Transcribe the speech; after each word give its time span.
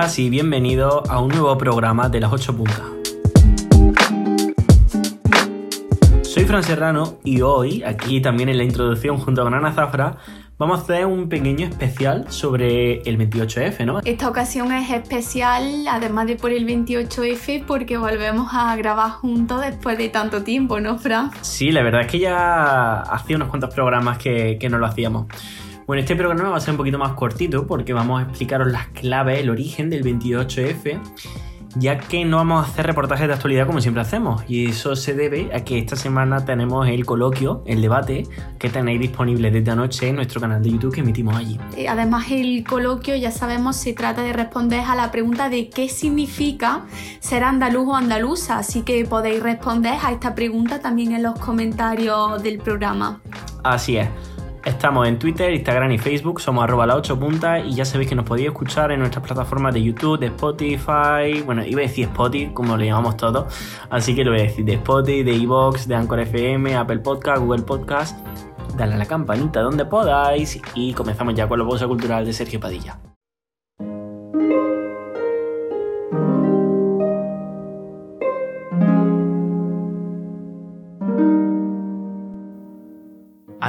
y 0.00 0.30
bienvenidos 0.30 1.08
a 1.10 1.20
un 1.20 1.28
nuevo 1.28 1.58
programa 1.58 2.08
de 2.08 2.20
las 2.20 2.32
8 2.32 2.56
puntas. 2.56 2.80
Soy 6.22 6.44
Fran 6.46 6.62
Serrano 6.62 7.18
y 7.22 7.42
hoy, 7.42 7.82
aquí 7.82 8.22
también 8.22 8.48
en 8.48 8.56
la 8.56 8.64
introducción 8.64 9.18
junto 9.18 9.44
con 9.44 9.52
Ana 9.52 9.72
Zafra, 9.72 10.16
vamos 10.56 10.80
a 10.80 10.82
hacer 10.84 11.04
un 11.04 11.28
pequeño 11.28 11.66
especial 11.66 12.32
sobre 12.32 13.02
el 13.02 13.18
28F, 13.18 13.84
¿no? 13.84 14.00
Esta 14.02 14.30
ocasión 14.30 14.72
es 14.72 14.90
especial, 14.90 15.86
además 15.86 16.28
de 16.28 16.36
por 16.36 16.50
el 16.50 16.66
28F, 16.66 17.66
porque 17.66 17.98
volvemos 17.98 18.48
a 18.54 18.74
grabar 18.76 19.10
juntos 19.10 19.60
después 19.60 19.98
de 19.98 20.08
tanto 20.08 20.42
tiempo, 20.42 20.80
¿no, 20.80 20.98
Fran? 20.98 21.30
Sí, 21.42 21.72
la 21.72 21.82
verdad 21.82 22.00
es 22.00 22.06
que 22.06 22.20
ya 22.20 23.02
hacía 23.02 23.36
unos 23.36 23.48
cuantos 23.48 23.74
programas 23.74 24.16
que, 24.16 24.56
que 24.58 24.70
no 24.70 24.78
lo 24.78 24.86
hacíamos. 24.86 25.26
Bueno, 25.90 26.02
este 26.02 26.14
programa 26.14 26.50
va 26.50 26.56
a 26.56 26.60
ser 26.60 26.70
un 26.70 26.76
poquito 26.76 26.98
más 26.98 27.14
cortito 27.14 27.66
porque 27.66 27.92
vamos 27.92 28.20
a 28.20 28.22
explicaros 28.22 28.70
las 28.70 28.86
claves, 28.90 29.40
el 29.40 29.50
origen 29.50 29.90
del 29.90 30.04
28F 30.04 31.00
ya 31.76 31.98
que 31.98 32.24
no 32.24 32.36
vamos 32.36 32.64
a 32.64 32.70
hacer 32.70 32.86
reportajes 32.86 33.26
de 33.26 33.34
actualidad 33.34 33.66
como 33.66 33.80
siempre 33.80 34.00
hacemos. 34.00 34.42
Y 34.48 34.66
eso 34.66 34.94
se 34.96 35.14
debe 35.14 35.50
a 35.52 35.64
que 35.64 35.78
esta 35.78 35.96
semana 35.96 36.44
tenemos 36.44 36.88
el 36.88 37.04
coloquio, 37.04 37.62
el 37.66 37.80
debate, 37.80 38.26
que 38.58 38.68
tenéis 38.68 39.00
disponible 39.00 39.50
desde 39.50 39.70
anoche 39.70 40.08
en 40.08 40.16
nuestro 40.16 40.40
canal 40.40 40.62
de 40.62 40.70
YouTube 40.70 40.94
que 40.94 41.00
emitimos 41.00 41.36
allí. 41.36 41.58
Eh, 41.76 41.88
además, 41.88 42.26
el 42.30 42.64
coloquio, 42.64 43.16
ya 43.16 43.30
sabemos, 43.30 43.76
se 43.76 43.92
trata 43.92 44.22
de 44.22 44.32
responder 44.32 44.80
a 44.80 44.94
la 44.94 45.10
pregunta 45.10 45.48
de 45.48 45.70
qué 45.70 45.88
significa 45.88 46.86
ser 47.20 47.44
andaluz 47.44 47.88
o 47.88 47.96
andaluza. 47.96 48.58
Así 48.58 48.82
que 48.82 49.04
podéis 49.04 49.42
responder 49.42 49.94
a 50.02 50.12
esta 50.12 50.34
pregunta 50.34 50.80
también 50.80 51.12
en 51.12 51.22
los 51.22 51.38
comentarios 51.38 52.42
del 52.42 52.58
programa. 52.58 53.20
Así 53.62 53.96
es. 53.96 54.08
Estamos 54.64 55.08
en 55.08 55.18
Twitter, 55.18 55.52
Instagram 55.54 55.92
y 55.92 55.98
Facebook, 55.98 56.40
somos 56.40 56.62
arroba 56.64 56.86
la 56.86 56.96
8 56.96 57.18
puntas 57.18 57.64
y 57.66 57.74
ya 57.74 57.86
sabéis 57.86 58.10
que 58.10 58.14
nos 58.14 58.26
podéis 58.26 58.48
escuchar 58.48 58.92
en 58.92 59.00
nuestras 59.00 59.24
plataformas 59.24 59.72
de 59.72 59.82
YouTube, 59.82 60.18
de 60.18 60.26
Spotify, 60.26 61.42
bueno, 61.46 61.64
iba 61.64 61.80
a 61.80 61.82
decir 61.82 62.04
Spotify, 62.08 62.52
como 62.52 62.76
lo 62.76 62.84
llamamos 62.84 63.16
todos, 63.16 63.52
así 63.88 64.14
que 64.14 64.22
lo 64.22 64.32
voy 64.32 64.40
a 64.40 64.42
decir 64.44 64.66
de 64.66 64.74
Spotify, 64.74 65.22
de 65.22 65.34
Evox, 65.34 65.88
de 65.88 65.94
Anchor 65.94 66.20
FM, 66.20 66.76
Apple 66.76 66.98
Podcast, 66.98 67.40
Google 67.40 67.62
Podcast. 67.62 68.18
Dale 68.76 68.94
a 68.94 68.96
la 68.98 69.06
campanita 69.06 69.60
donde 69.60 69.84
podáis 69.86 70.60
y 70.74 70.92
comenzamos 70.92 71.34
ya 71.34 71.48
con 71.48 71.58
la 71.58 71.64
bolsa 71.64 71.86
cultural 71.86 72.24
de 72.26 72.32
Sergio 72.32 72.60
Padilla. 72.60 72.98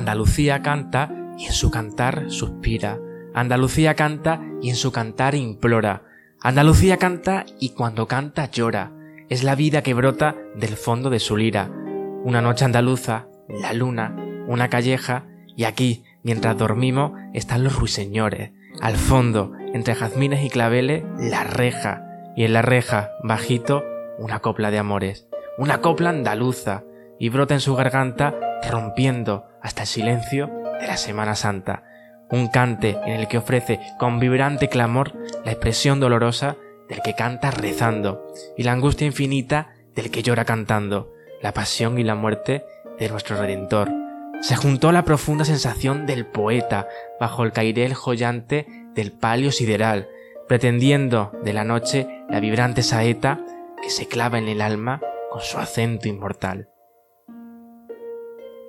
Andalucía 0.02 0.64
canta 0.64 1.14
y 1.38 1.46
en 1.46 1.54
su 1.54 1.70
cantar 1.70 2.32
suspira. 2.32 2.98
Andalucía 3.36 3.94
canta 3.94 4.42
y 4.60 4.72
en 4.72 4.76
su 4.76 4.92
cantar 4.92 5.36
implora. 5.36 6.06
Andalucía 6.42 6.98
canta 6.98 7.46
y 7.60 7.76
cuando 7.76 8.08
canta 8.08 8.50
llora. 8.50 8.94
Es 9.30 9.44
la 9.44 9.54
vida 9.54 9.84
que 9.84 9.94
brota 9.94 10.36
del 10.56 10.76
fondo 10.76 11.12
de 11.12 11.20
su 11.20 11.38
lira. 11.38 11.70
Una 12.24 12.42
noche 12.42 12.66
andaluza, 12.66 13.28
la 13.48 13.74
luna, 13.74 14.16
una 14.48 14.72
calleja 14.72 15.28
y 15.56 15.66
aquí, 15.66 16.04
mientras 16.24 16.58
dormimos, 16.58 17.12
están 17.36 17.64
los 17.64 17.76
ruiseñores. 17.76 18.54
Al 18.82 18.96
fondo, 18.96 19.54
entre 19.72 19.94
jazmines 19.94 20.44
y 20.44 20.50
claveles, 20.50 21.04
la 21.20 21.44
reja. 21.44 22.08
Y 22.36 22.44
en 22.46 22.54
la 22.54 22.64
reja, 22.64 23.12
bajito, 23.24 23.84
una 24.18 24.40
copla 24.40 24.72
de 24.72 24.80
amores. 24.80 25.28
Una 25.60 25.80
copla 25.80 26.10
andaluza. 26.10 26.86
Y 27.20 27.30
brota 27.30 27.54
en 27.54 27.60
su 27.60 27.76
garganta, 27.76 28.34
rompiendo 28.70 29.48
hasta 29.62 29.84
el 29.84 29.88
silencio 29.88 30.50
de 30.80 30.88
la 30.88 30.98
Semana 30.98 31.36
Santa, 31.36 31.84
un 32.30 32.48
cante 32.48 32.98
en 33.06 33.20
el 33.20 33.28
que 33.28 33.38
ofrece 33.38 33.80
con 34.00 34.20
vibrante 34.20 34.70
clamor 34.70 35.14
la 35.44 35.52
expresión 35.52 36.00
dolorosa 36.00 36.56
del 36.88 37.02
que 37.02 37.14
canta 37.14 37.52
rezando 37.52 38.26
y 38.58 38.64
la 38.64 38.72
angustia 38.72 39.08
infinita 39.08 39.76
del 39.96 40.12
que 40.12 40.24
llora 40.24 40.46
cantando, 40.46 41.14
la 41.42 41.54
pasión 41.54 42.00
y 42.00 42.04
la 42.04 42.16
muerte 42.16 42.64
de 43.00 43.10
nuestro 43.10 43.38
Redentor. 43.38 43.92
Se 44.42 44.56
juntó 44.56 44.92
la 44.92 45.06
profunda 45.06 45.46
sensación 45.46 46.06
del 46.06 46.26
poeta 46.26 46.88
bajo 47.20 47.44
el 47.44 47.52
cairel 47.52 47.94
joyante 47.94 48.66
del 48.96 49.12
palio 49.12 49.52
sideral, 49.52 50.10
pretendiendo 50.48 51.32
de 51.44 51.54
la 51.54 51.64
noche 51.64 52.08
la 52.30 52.40
vibrante 52.40 52.82
saeta 52.82 53.40
que 53.82 53.90
se 53.90 54.08
clava 54.08 54.40
en 54.40 54.48
el 54.48 54.62
alma 54.62 55.00
con 55.30 55.42
su 55.42 55.60
acento 55.60 56.08
inmortal. 56.08 56.71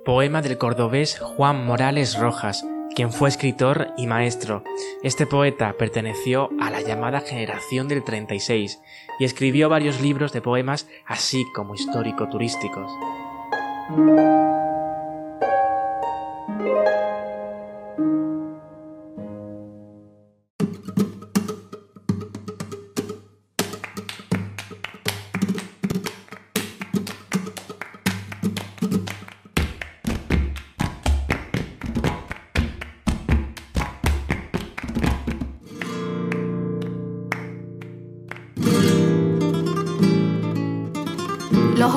Poema 0.05 0.41
del 0.41 0.57
cordobés 0.57 1.17
Juan 1.17 1.65
Morales 1.65 2.19
Rojas, 2.19 2.65
quien 2.93 3.13
fue 3.13 3.29
escritor 3.29 3.93
y 3.95 4.05
maestro. 4.05 4.61
Este 5.01 5.25
poeta 5.25 5.75
perteneció 5.79 6.49
a 6.59 6.69
la 6.69 6.81
llamada 6.81 7.21
generación 7.21 7.87
del 7.87 8.03
36 8.03 8.81
y 9.19 9.23
escribió 9.23 9.69
varios 9.69 10.01
libros 10.01 10.33
de 10.33 10.41
poemas 10.41 10.87
así 11.05 11.45
como 11.55 11.73
histórico-turísticos. 11.73 12.91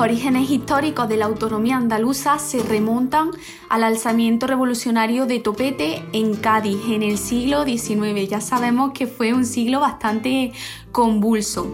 Orígenes 0.07 0.49
históricos 0.49 1.09
de 1.09 1.17
la 1.17 1.25
autonomía 1.25 1.75
andaluza 1.75 2.39
se 2.39 2.63
remontan 2.63 3.31
al 3.67 3.83
alzamiento 3.83 4.47
revolucionario 4.47 5.25
de 5.25 5.39
Topete 5.39 6.01
en 6.13 6.33
Cádiz 6.37 6.77
en 6.87 7.03
el 7.03 7.17
siglo 7.17 7.65
XIX. 7.65 8.29
Ya 8.29 8.39
sabemos 8.39 8.93
que 8.93 9.05
fue 9.05 9.33
un 9.33 9.45
siglo 9.45 9.81
bastante 9.81 10.53
convulso. 10.93 11.69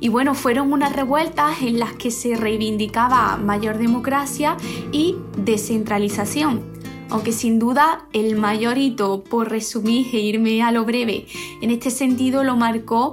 Y 0.00 0.08
bueno, 0.08 0.34
fueron 0.34 0.72
unas 0.72 0.96
revueltas 0.96 1.60
en 1.60 1.78
las 1.78 1.92
que 1.92 2.10
se 2.10 2.36
reivindicaba 2.36 3.36
mayor 3.36 3.76
democracia 3.76 4.56
y 4.90 5.16
descentralización. 5.36 6.62
Aunque 7.10 7.32
sin 7.32 7.58
duda 7.58 8.08
el 8.14 8.36
mayor 8.36 8.78
hito, 8.78 9.22
por 9.24 9.50
resumir 9.50 10.06
e 10.14 10.20
irme 10.20 10.62
a 10.62 10.72
lo 10.72 10.86
breve, 10.86 11.26
en 11.60 11.70
este 11.70 11.90
sentido 11.90 12.44
lo 12.44 12.56
marcó 12.56 13.12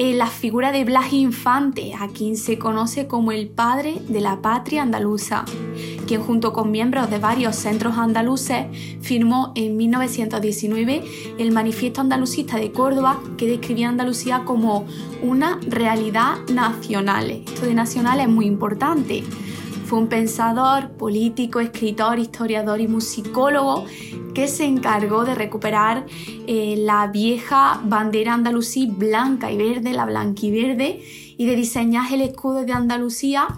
la 0.00 0.28
figura 0.28 0.72
de 0.72 0.84
Blas 0.84 1.12
Infante, 1.12 1.92
a 1.92 2.08
quien 2.08 2.38
se 2.38 2.58
conoce 2.58 3.06
como 3.06 3.32
el 3.32 3.48
padre 3.48 4.00
de 4.08 4.22
la 4.22 4.40
patria 4.40 4.80
andaluza, 4.80 5.44
quien 6.06 6.22
junto 6.22 6.54
con 6.54 6.70
miembros 6.70 7.10
de 7.10 7.18
varios 7.18 7.56
centros 7.56 7.98
andaluces 7.98 8.64
firmó 9.02 9.52
en 9.56 9.76
1919 9.76 11.04
el 11.38 11.52
Manifiesto 11.52 12.00
Andalucista 12.00 12.56
de 12.56 12.72
Córdoba 12.72 13.20
que 13.36 13.46
describía 13.46 13.90
Andalucía 13.90 14.44
como 14.46 14.86
una 15.20 15.60
realidad 15.68 16.38
nacional. 16.50 17.30
Esto 17.30 17.66
de 17.66 17.74
nacional 17.74 18.20
es 18.20 18.28
muy 18.28 18.46
importante 18.46 19.22
fue 19.90 19.98
un 19.98 20.06
pensador, 20.06 20.92
político, 20.92 21.58
escritor, 21.58 22.20
historiador 22.20 22.80
y 22.80 22.86
musicólogo 22.86 23.86
que 24.36 24.46
se 24.46 24.64
encargó 24.64 25.24
de 25.24 25.34
recuperar 25.34 26.06
eh, 26.46 26.76
la 26.78 27.08
vieja 27.08 27.80
bandera 27.82 28.34
andalusí 28.34 28.86
blanca 28.86 29.50
y 29.50 29.56
verde, 29.56 29.92
la 29.92 30.04
blanquiverde, 30.04 31.02
y 31.36 31.44
de 31.44 31.56
diseñar 31.56 32.12
el 32.12 32.20
escudo 32.20 32.64
de 32.64 32.72
Andalucía 32.72 33.48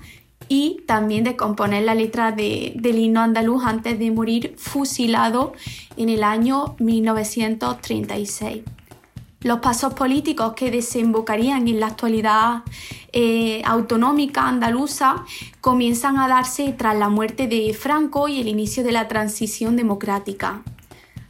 y 0.49 0.81
también 0.87 1.23
de 1.23 1.37
componer 1.37 1.83
la 1.83 1.95
letra 1.95 2.33
del 2.33 2.99
himno 2.99 3.21
andaluz 3.21 3.65
antes 3.67 3.99
de 3.99 4.11
morir 4.11 4.55
fusilado 4.57 5.53
en 5.99 6.09
el 6.09 6.25
año 6.25 6.77
1936 6.79 8.63
los 9.43 9.61
pasos 9.61 9.95
políticos 9.95 10.55
que 10.55 10.71
desembocarían 10.71 11.67
en 11.69 11.81
la 11.81 11.89
actualidad 11.89 12.63
eh, 13.13 13.63
autonómica 13.65 14.49
andaluza 14.49 15.25
comienzan 15.61 16.19
a 16.19 16.29
darse 16.29 16.73
tras 16.73 16.97
la 16.97 17.09
muerte 17.09 17.47
de 17.47 17.75
Franco 17.75 18.29
y 18.29 18.41
el 18.41 18.49
inicio 18.49 18.85
de 18.85 18.93
la 18.93 19.09
transición 19.09 19.77
democrática. 19.77 20.63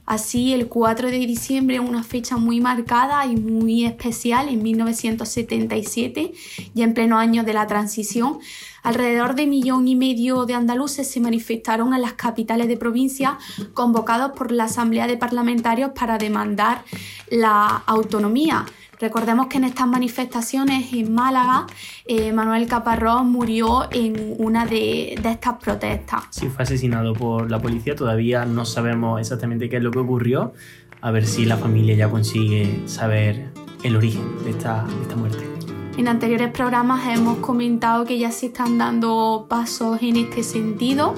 Así, 0.05 0.53
el 0.53 0.67
4 0.67 1.11
de 1.11 1.19
diciembre, 1.19 1.79
una 1.79 2.03
fecha 2.03 2.37
muy 2.37 2.61
marcada 2.61 3.25
y 3.25 3.37
muy 3.37 3.85
especial, 3.85 4.49
en 4.49 4.63
1977, 4.63 6.33
ya 6.75 6.85
en 6.85 6.93
pleno 6.93 7.19
año 7.19 7.45
de 7.45 7.55
la 7.55 7.69
transición, 7.69 8.41
alrededor 8.83 9.35
de 9.35 9.47
millón 9.47 9.89
y 9.89 9.97
medio 9.97 10.47
de 10.47 10.55
andaluces 10.55 11.11
se 11.11 11.21
manifestaron 11.21 11.95
en 11.95 12.03
las 12.03 12.15
capitales 12.15 12.69
de 12.69 12.77
provincia 12.77 13.39
convocados 13.75 14.33
por 14.33 14.53
la 14.53 14.65
Asamblea 14.65 15.07
de 15.07 15.17
Parlamentarios 15.17 15.93
para 15.95 16.19
demandar 16.19 16.83
la 17.31 17.83
autonomía. 17.87 18.67
Recordemos 19.03 19.49
que 19.49 19.57
en 19.57 19.65
estas 19.65 19.89
manifestaciones 19.89 20.93
en 20.93 21.13
Málaga, 21.13 21.67
eh, 22.05 22.33
Manuel 22.33 22.69
Caparrós 22.69 23.25
murió 23.25 23.89
en 23.91 24.37
una 24.39 24.65
de, 24.65 25.15
estas 25.15 25.55
protestas. 25.55 26.27
Sí, 26.31 26.49
fue 26.49 26.63
asesinado 26.63 27.13
por 27.13 27.51
la 27.51 27.61
policía. 27.61 27.97
Todavía 27.97 28.45
no 28.45 28.65
sabemos 28.65 29.21
exactamente 29.21 29.69
qué 29.69 29.79
es 29.79 29.83
lo 29.83 29.91
que 29.91 29.99
ocurrió. 29.99 30.53
A 31.01 31.11
ver 31.11 31.27
si 31.27 31.47
la 31.47 31.57
familia 31.57 31.97
ya 31.97 32.09
consigue 32.09 32.83
saber 32.87 33.51
el 33.83 33.97
origen 33.97 34.23
de 34.45 34.51
esta, 34.51 34.85
de 34.85 35.03
esta 35.03 35.17
muerte. 35.17 35.82
En 35.97 36.09
anteriores 36.09 36.51
programas 36.51 37.07
hemos 37.07 37.39
comentado 37.39 38.05
que 38.05 38.19
ya 38.19 38.33
se 38.33 38.47
están 38.47 38.79
dando 38.79 39.47
pasos 39.49 39.99
en 40.01 40.17
este 40.17 40.43
sentido, 40.43 41.15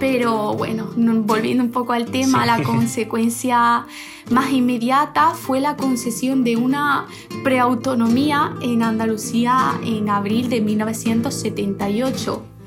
pero 0.00 0.54
bueno, 0.54 0.88
volviendo 0.96 1.62
un 1.62 1.70
poco 1.70 1.92
al 1.92 2.06
tema, 2.06 2.46
la 2.46 2.62
consecuencia 2.64 3.86
más 4.30 4.50
inmediata 4.50 5.34
fue 5.34 5.60
la 5.60 5.76
concesión 5.76 6.42
de 6.42 6.56
una 6.56 7.06
preautonomía 7.44 8.54
en 8.62 8.82
Andalucía 8.82 9.78
en 9.84 10.08
abril 10.08 10.48
de 10.48 10.62
1978 10.62 12.57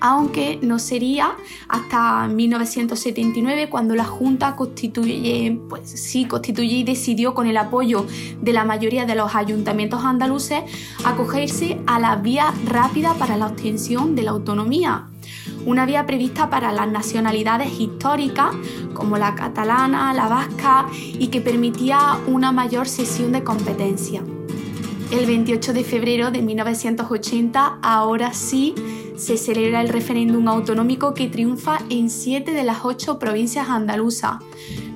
aunque 0.00 0.58
no 0.62 0.78
sería 0.78 1.36
hasta 1.68 2.26
1979 2.28 3.68
cuando 3.68 3.94
la 3.94 4.04
Junta 4.04 4.56
constituye, 4.56 5.60
pues 5.68 5.88
sí, 5.90 6.24
constituye 6.24 6.76
y 6.76 6.84
decidió 6.84 7.34
con 7.34 7.46
el 7.46 7.56
apoyo 7.56 8.06
de 8.40 8.52
la 8.52 8.64
mayoría 8.64 9.04
de 9.06 9.14
los 9.14 9.34
ayuntamientos 9.34 10.04
andaluces 10.04 10.62
acogerse 11.04 11.78
a 11.86 11.98
la 11.98 12.16
vía 12.16 12.52
rápida 12.66 13.14
para 13.14 13.36
la 13.36 13.46
obtención 13.46 14.14
de 14.14 14.22
la 14.22 14.30
autonomía 14.32 15.06
una 15.66 15.86
vía 15.86 16.06
prevista 16.06 16.48
para 16.48 16.72
las 16.72 16.88
nacionalidades 16.90 17.78
históricas 17.78 18.54
como 18.94 19.18
la 19.18 19.34
catalana, 19.34 20.12
la 20.14 20.28
vasca 20.28 20.86
y 20.92 21.28
que 21.28 21.40
permitía 21.40 22.18
una 22.26 22.52
mayor 22.52 22.88
sesión 22.88 23.32
de 23.32 23.44
competencia. 23.44 24.22
El 25.10 25.26
28 25.26 25.72
de 25.72 25.84
febrero 25.84 26.30
de 26.30 26.40
1980, 26.40 27.78
ahora 27.82 28.32
sí, 28.32 28.74
se 29.20 29.36
celebra 29.36 29.82
el 29.82 29.90
referéndum 29.90 30.48
autonómico 30.48 31.12
que 31.12 31.28
triunfa 31.28 31.80
en 31.90 32.08
siete 32.08 32.52
de 32.52 32.64
las 32.64 32.86
ocho 32.86 33.18
provincias 33.18 33.68
andaluzas, 33.68 34.38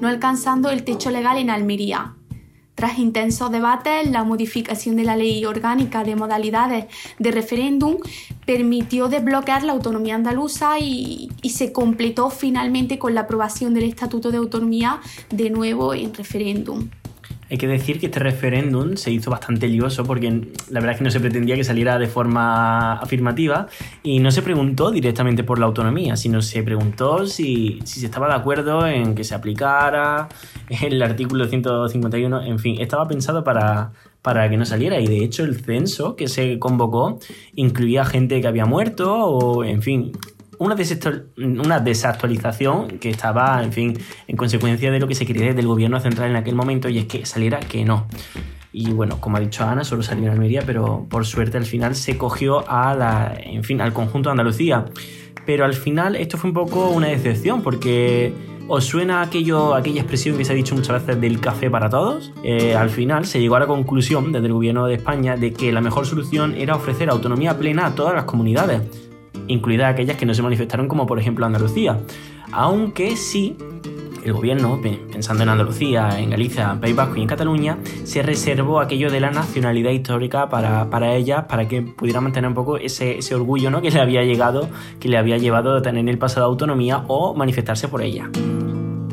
no 0.00 0.09
alcanzando 0.09 0.71
el 0.71 0.82
techo 0.82 1.11
legal 1.11 1.37
en 1.37 1.50
Almería. 1.50 2.15
Tras 2.75 2.99
intensos 2.99 3.53
debates, 3.53 4.11
la 4.11 4.25
modificación 4.25 4.97
de 4.97 5.05
la 5.05 5.15
ley 5.15 5.44
orgánica 5.44 6.05
de 6.05 6.17
modalidades 6.17 6.87
de 7.19 7.31
referéndum 7.32 7.99
permitió 8.47 9.09
desbloquear 9.09 9.62
la 9.62 9.75
autonomía 9.75 10.15
andaluza 10.15 10.79
y, 10.81 11.31
y, 11.43 11.50
se 11.50 11.73
completó 11.73 12.31
finalmente 12.31 12.99
con 12.99 13.15
la 13.15 13.23
aprobación 13.23 13.75
del 13.75 13.85
Estatuto 13.85 14.31
de 14.31 14.38
Autonomía 14.38 15.00
de 15.31 15.50
nuevo 15.50 15.93
en 15.93 16.15
referéndum. 16.15 16.88
Hay 17.50 17.58
que 17.58 17.67
decir 17.67 18.00
que 18.00 18.06
este 18.06 18.20
referéndum 18.20 18.96
se 18.96 19.11
hizo 19.11 19.31
bastante 19.31 19.69
lioso 19.69 20.05
porque 20.05 20.31
la 20.70 20.81
verdad 20.81 20.93
es 20.93 20.99
que 20.99 21.05
no 21.05 21.11
se 21.11 21.20
pretendía 21.20 21.56
que 21.56 21.64
saliera 21.64 21.99
de 21.99 22.06
forma 22.06 22.94
afirmativa 22.94 23.67
y 24.02 24.19
no 24.20 24.31
se 24.31 24.43
preguntó 24.43 24.91
directamente 24.91 25.44
por 25.44 25.58
la 25.58 25.67
autonomía, 25.67 26.17
sino 26.17 26.41
se 26.43 26.62
preguntó 26.62 27.26
si, 27.26 27.81
se 27.85 28.06
estaba 28.06 28.29
de 28.29 28.35
acuerdo 28.35 28.87
en 28.87 29.14
que 29.14 29.25
se 29.25 29.35
aplicara 29.35 30.29
el 30.82 31.02
artículo 31.02 31.46
151, 31.46 32.43
en 32.43 32.58
fin, 32.58 32.81
estaba 32.81 33.06
pensado 33.06 33.44
para, 33.44 33.93
para 34.23 34.49
que 34.49 34.56
no 34.56 34.64
saliera 34.64 34.99
y 35.00 35.06
de 35.06 35.23
hecho 35.23 35.44
el 35.44 35.61
censo 35.61 36.17
que 36.17 36.29
se 36.29 36.58
convocó 36.58 37.19
incluía 37.55 38.05
gente 38.05 38.41
que 38.41 38.46
había 38.46 38.64
muerto 38.64 39.14
o 39.14 39.64
en 39.64 39.82
fin 39.82 40.12
una, 40.59 40.77
una 41.37 41.81
desactualización 41.81 42.99
que 42.99 43.11
estaba, 43.11 43.62
en 43.62 43.73
fin, 43.73 43.99
en 44.27 44.37
consecuencia 44.37 44.91
de 44.91 45.01
lo 45.01 45.09
que 45.09 45.15
se 45.15 45.27
quería 45.27 45.47
desde 45.47 45.61
el 45.61 45.67
gobierno 45.67 46.01
central 46.01 46.31
en 46.31 46.37
aquel 46.37 46.55
momento 46.55 46.89
y 46.89 46.99
es 46.99 47.06
que 47.06 47.27
saliera 47.27 47.61
que 47.61 47.85
no. 47.85 48.06
Y 48.73 48.91
bueno, 48.91 49.21
como 49.21 49.37
ha 49.37 49.41
dicho 49.41 49.65
Ana, 49.65 49.85
solo 49.85 50.03
salió 50.03 50.25
en 50.25 50.31
Almería, 50.31 50.62
pero 50.67 51.06
por 51.09 51.25
suerte 51.27 51.56
al 51.56 51.65
final 51.65 51.95
se 51.95 52.19
cogió 52.19 52.69
a 52.69 52.95
la, 52.95 53.37
en 53.39 53.62
fin, 53.62 53.81
al 53.81 53.93
conjunto 53.93 54.31
de 54.31 54.33
Andalucía. 54.33 54.87
Pero 55.47 55.65
al 55.65 55.75
final 55.75 56.17
esto 56.17 56.39
fue 56.39 56.51
un 56.51 56.55
poco 56.55 56.91
una 56.91 57.09
decepción 57.09 57.62
porque 57.62 58.33
¿Os 58.67 58.87
suena 58.87 59.21
aquello, 59.21 59.75
aquella 59.75 60.01
expresión 60.01 60.39
que 60.39 60.45
se 60.47 60.53
ha 60.53 60.55
dicho 60.55 60.75
muchas 60.75 61.05
veces 61.05 61.21
del 61.21 61.39
café 61.39 61.69
para 61.69 61.91
todos? 61.91 62.33
Eh, 62.43 62.75
al 62.75 62.89
final 62.89 63.27
se 63.27 63.39
llegó 63.39 63.56
a 63.56 63.61
la 63.61 63.67
conclusión 63.67 64.33
desde 64.33 64.47
el 64.47 64.55
gobierno 64.55 64.87
de 64.87 64.95
España 64.95 65.37
de 65.37 65.53
que 65.53 65.71
la 65.71 65.83
mejor 65.83 66.06
solución 66.06 66.55
era 66.56 66.75
ofrecer 66.75 67.11
autonomía 67.11 67.59
plena 67.59 67.85
a 67.85 67.95
todas 67.95 68.15
las 68.15 68.25
comunidades, 68.25 68.81
incluidas 69.49 69.93
aquellas 69.93 70.17
que 70.17 70.26
no 70.26 70.35
se 70.35 70.43
manifestaron 70.43 70.88
como 70.88 71.06
por 71.06 71.19
ejemplo 71.19 71.46
Andalucía. 71.46 71.99
Aunque 72.52 73.17
sí, 73.17 73.56
el 74.25 74.32
gobierno, 74.32 74.81
pensando 74.81 75.43
en 75.43 75.50
Andalucía, 75.50 76.19
en 76.19 76.31
Galicia, 76.31 76.79
País 76.81 76.96
Vasco 76.96 77.17
y 77.17 77.23
en 77.23 77.26
Cataluña, 77.26 77.79
se 78.05 78.23
reservó 78.23 78.81
aquello 78.81 79.11
de 79.11 79.20
la 79.20 79.31
nacionalidad 79.31 79.91
histórica 79.91 80.49
para, 80.49 80.88
para 80.88 81.14
ellas, 81.14 81.44
para 81.44 81.69
que 81.69 81.82
pudiera 81.82 82.23
mantener 82.23 82.49
un 82.49 82.55
poco 82.55 82.79
ese, 82.79 83.19
ese, 83.19 83.35
orgullo 83.35 83.70
¿no? 83.70 83.82
que 83.82 83.91
le 83.91 84.00
había 84.00 84.25
llegado, 84.25 84.69
que 84.99 85.08
le 85.08 85.19
había 85.19 85.37
llevado 85.37 85.76
a 85.76 85.82
tener 85.82 86.00
en 86.00 86.08
el 86.08 86.19
pasado 86.19 86.46
autonomía 86.46 87.05
o 87.06 87.35
manifestarse 87.35 87.88
por 87.88 88.00
ella. 88.00 88.31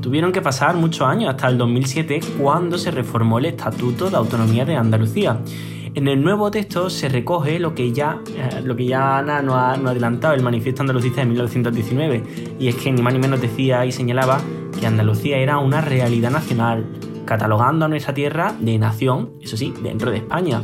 Tuvieron 0.01 0.31
que 0.31 0.41
pasar 0.41 0.75
muchos 0.75 1.07
años 1.07 1.29
hasta 1.29 1.47
el 1.49 1.57
2007 1.57 2.21
cuando 2.39 2.77
se 2.77 2.89
reformó 2.89 3.37
el 3.39 3.45
Estatuto 3.45 4.09
de 4.09 4.15
Autonomía 4.15 4.65
de 4.65 4.75
Andalucía 4.75 5.39
en 5.93 6.07
el 6.07 6.23
nuevo 6.23 6.51
texto 6.51 6.89
se 6.89 7.09
recoge 7.09 7.59
lo 7.59 7.75
que 7.75 7.91
ya, 7.91 8.21
eh, 8.35 8.61
lo 8.63 8.75
que 8.75 8.85
ya 8.85 9.17
Ana 9.17 9.41
nos 9.41 9.55
ha, 9.55 9.73
adelantado, 9.73 10.33
el 10.33 10.41
Manifiesto 10.41 10.81
Andalucista 10.81 11.21
de 11.21 11.27
1919, 11.27 12.23
y 12.59 12.67
es 12.67 12.75
que 12.75 12.91
ni 12.91 13.01
más 13.01 13.13
ni 13.13 13.19
menos 13.19 13.41
decía 13.41 13.85
y 13.85 13.91
señalaba 13.91 14.39
que 14.79 14.87
Andalucía 14.87 15.37
era 15.37 15.57
una 15.57 15.81
realidad 15.81 16.31
nacional, 16.31 16.85
catalogando 17.25 17.85
a 17.85 17.87
nuestra 17.87 18.13
tierra 18.13 18.55
de 18.59 18.77
nación, 18.77 19.31
eso 19.41 19.57
sí, 19.57 19.73
dentro 19.83 20.11
de 20.11 20.17
España. 20.17 20.63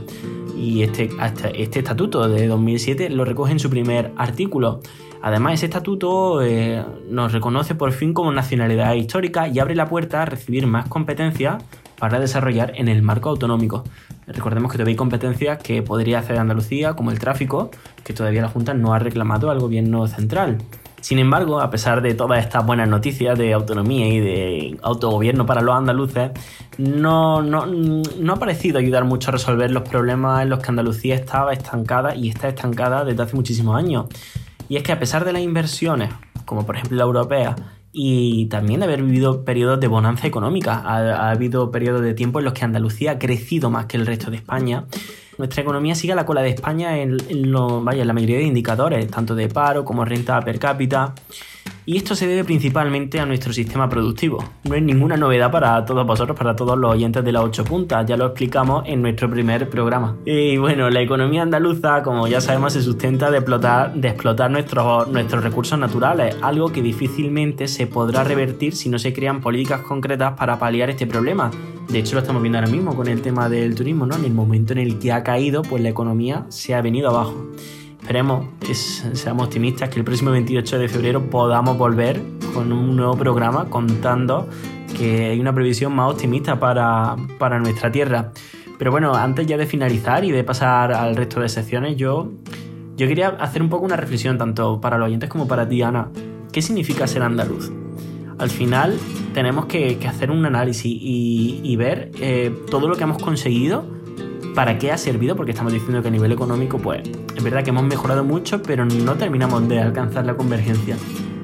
Y 0.57 0.81
este, 0.81 1.09
este 1.55 1.79
estatuto 1.79 2.27
de 2.27 2.47
2007 2.47 3.09
lo 3.09 3.25
recoge 3.25 3.51
en 3.51 3.59
su 3.59 3.69
primer 3.69 4.11
artículo. 4.17 4.79
Además, 5.21 5.55
ese 5.55 5.65
estatuto 5.65 6.41
eh, 6.41 6.83
nos 7.09 7.31
reconoce 7.31 7.75
por 7.75 7.91
fin 7.91 8.13
como 8.13 8.31
nacionalidad 8.31 8.93
histórica 8.93 9.47
y 9.47 9.59
abre 9.59 9.75
la 9.75 9.87
puerta 9.87 10.23
a 10.23 10.25
recibir 10.25 10.65
más 10.65 10.87
competencias 10.87 11.63
para 11.99 12.19
desarrollar 12.19 12.73
en 12.75 12.87
el 12.87 13.01
marco 13.01 13.29
autonómico. 13.29 13.83
Recordemos 14.27 14.71
que 14.71 14.77
todavía 14.77 14.93
hay 14.93 14.97
competencias 14.97 15.57
que 15.59 15.81
podría 15.81 16.19
hacer 16.19 16.37
Andalucía, 16.37 16.93
como 16.93 17.11
el 17.11 17.19
tráfico, 17.19 17.71
que 18.03 18.13
todavía 18.13 18.41
la 18.41 18.49
Junta 18.49 18.73
no 18.73 18.93
ha 18.93 18.99
reclamado 18.99 19.49
al 19.49 19.59
gobierno 19.59 20.07
central. 20.07 20.57
Sin 20.99 21.19
embargo, 21.19 21.61
a 21.61 21.69
pesar 21.69 22.01
de 22.01 22.15
todas 22.15 22.43
estas 22.43 22.65
buenas 22.65 22.89
noticias 22.89 23.37
de 23.37 23.53
autonomía 23.53 24.07
y 24.07 24.19
de 24.19 24.77
autogobierno 24.81 25.45
para 25.45 25.61
los 25.61 25.75
andaluces, 25.75 26.31
no, 26.77 27.37
ha 27.39 28.35
parecido 28.35 28.79
ayudar 28.79 29.05
mucho 29.05 29.29
a 29.29 29.33
resolver 29.33 29.71
los 29.71 29.87
problemas 29.87 30.41
en 30.41 30.49
los 30.49 30.59
que 30.59 30.69
Andalucía 30.69 31.15
estaba 31.15 31.53
estancada 31.53 32.15
y 32.15 32.29
está 32.29 32.49
estancada 32.49 33.05
desde 33.05 33.23
hace 33.23 33.35
muchísimos 33.35 33.77
años. 33.77 34.07
Y 34.69 34.75
es 34.75 34.83
que 34.83 34.91
a 34.91 34.99
pesar 34.99 35.23
de 35.23 35.33
las 35.33 35.41
inversiones, 35.41 36.09
como 36.45 36.65
por 36.65 36.75
ejemplo 36.75 36.97
la 36.97 37.03
europea, 37.03 37.55
y 37.99 38.45
también 38.45 38.81
de 38.81 38.85
haber 38.85 39.01
vivido 39.01 39.43
periodos 39.43 39.79
de 39.79 39.87
bonanza 39.87 40.27
económica. 40.27 40.83
Ha, 40.85 41.31
habido 41.31 41.71
periodos 41.71 42.03
de 42.03 42.13
tiempo 42.13 42.37
en 42.37 42.45
los 42.45 42.53
que 42.53 42.63
Andalucía 42.63 43.13
ha 43.13 43.17
crecido 43.17 43.71
más 43.71 43.87
que 43.87 43.97
el 43.97 44.05
resto 44.05 44.29
de 44.29 44.37
España. 44.37 44.85
Nuestra 45.39 45.63
economía 45.63 45.95
sigue 45.95 46.13
a 46.13 46.15
la 46.15 46.23
cola 46.23 46.43
de 46.43 46.49
España 46.49 46.99
en, 46.99 47.17
vaya, 47.83 48.01
en 48.01 48.07
la 48.07 48.13
mayoría 48.13 48.37
de 48.37 48.43
indicadores, 48.43 49.07
tanto 49.09 49.33
de 49.33 49.49
paro 49.49 49.83
como 49.83 50.05
renta 50.05 50.39
per 50.41 50.59
cápita. 50.59 51.15
Y 51.85 51.97
esto 51.97 52.15
se 52.15 52.27
debe 52.27 52.43
principalmente 52.43 53.19
a 53.19 53.25
nuestro 53.25 53.53
sistema 53.53 53.87
productivo. 53.87 54.43
No 54.65 54.75
es 54.75 54.81
ninguna 54.81 55.15
novedad 55.15 55.51
para 55.51 55.85
todos 55.85 56.05
vosotros, 56.05 56.37
para 56.37 56.55
todos 56.55 56.77
los 56.77 56.91
oyentes 56.91 57.23
de 57.23 57.31
las 57.31 57.43
8 57.43 57.63
puntas, 57.63 58.05
ya 58.05 58.17
lo 58.17 58.25
explicamos 58.25 58.83
en 58.85 59.01
nuestro 59.01 59.29
primer 59.29 59.69
programa. 59.69 60.17
Y 60.25 60.57
bueno, 60.57 60.89
la 60.89 61.01
economía 61.01 61.43
andaluza, 61.43 62.03
como 62.03 62.27
ya 62.27 62.41
sabemos, 62.41 62.73
se 62.73 62.81
sustenta 62.81 63.31
de 63.31 63.37
explotar, 63.37 63.93
de 63.93 64.09
explotar 64.09 64.51
nuestros, 64.51 65.07
nuestros 65.07 65.43
recursos 65.43 65.79
naturales, 65.79 66.35
algo 66.41 66.71
que 66.71 66.81
difícilmente 66.81 67.67
se 67.67 67.87
podrá 67.87 68.23
revertir 68.23 68.75
si 68.75 68.89
no 68.89 68.99
se 68.99 69.13
crean 69.13 69.39
políticas 69.39 69.81
concretas 69.81 70.33
para 70.37 70.59
paliar 70.59 70.89
este 70.89 71.07
problema. 71.07 71.51
De 71.87 71.99
hecho, 71.99 72.15
lo 72.15 72.21
estamos 72.21 72.41
viendo 72.41 72.59
ahora 72.59 72.69
mismo 72.69 72.95
con 72.95 73.07
el 73.07 73.21
tema 73.21 73.47
del 73.47 73.73
turismo, 73.73 74.05
¿no? 74.05 74.15
En 74.15 74.25
el 74.25 74.33
momento 74.33 74.73
en 74.73 74.79
el 74.79 74.99
que 74.99 75.13
ha 75.13 75.23
caído, 75.23 75.61
pues 75.61 75.81
la 75.81 75.87
economía 75.87 76.45
se 76.49 76.75
ha 76.75 76.81
venido 76.81 77.09
abajo. 77.09 77.47
Esperemos, 78.07 78.45
seamos 79.15 79.47
optimistas, 79.47 79.89
que 79.89 79.99
el 79.99 80.05
próximo 80.05 80.31
28 80.31 80.79
de 80.79 80.87
febrero 80.87 81.29
podamos 81.29 81.77
volver 81.77 82.21
con 82.53 82.71
un 82.71 82.95
nuevo 82.95 83.17
programa 83.17 83.65
contando 83.69 84.47
que 84.97 85.25
hay 85.25 85.41
una 85.41 85.53
previsión 85.53 85.93
más 85.93 86.13
optimista 86.13 86.57
para, 86.57 87.17
nuestra 87.59 87.91
tierra. 87.91 88.31
Pero 88.79 88.91
bueno, 88.91 89.13
antes 89.13 89.45
ya 89.45 89.57
de 89.57 89.65
finalizar 89.65 90.23
y 90.23 90.31
de 90.31 90.45
pasar 90.45 90.93
al 90.93 91.17
resto 91.17 91.41
de 91.41 91.49
secciones, 91.49 91.97
yo, 91.97 92.31
yo 92.95 93.09
quería 93.09 93.27
hacer 93.27 93.61
un 93.61 93.67
poco 93.67 93.83
una 93.83 93.97
reflexión 93.97 94.37
tanto 94.37 94.79
para 94.79 94.97
los 94.97 95.07
oyentes 95.07 95.29
como 95.29 95.45
para 95.45 95.67
ti, 95.67 95.81
Ana. 95.81 96.07
¿Qué 96.53 96.61
significa 96.61 97.07
ser 97.07 97.23
andaluz? 97.23 97.73
Al 98.37 98.49
final 98.49 98.97
tenemos 99.33 99.65
que, 99.65 99.99
hacer 100.07 100.31
un 100.31 100.45
análisis 100.45 100.97
y, 100.97 101.75
ver 101.75 102.11
eh, 102.21 102.55
todo 102.71 102.87
lo 102.87 102.95
que 102.95 103.03
hemos 103.03 103.21
conseguido 103.21 103.97
para 104.57 104.79
qué 104.79 104.91
ha 104.91 104.97
servido, 104.97 105.35
porque 105.35 105.51
estamos 105.51 105.71
diciendo 105.71 106.01
que 106.01 106.07
a 106.07 106.11
nivel 106.11 106.31
económico, 106.31 106.79
pues 106.79 107.07
es 107.35 107.43
verdad 107.43 107.63
que 107.63 107.69
hemos 107.69 107.83
mejorado 107.83 108.23
mucho, 108.23 108.63
pero 108.63 108.85
no 108.85 109.13
terminamos 109.13 109.69
de 109.69 109.79
alcanzar 109.79 110.25
la 110.25 110.35
convergencia. 110.35 110.97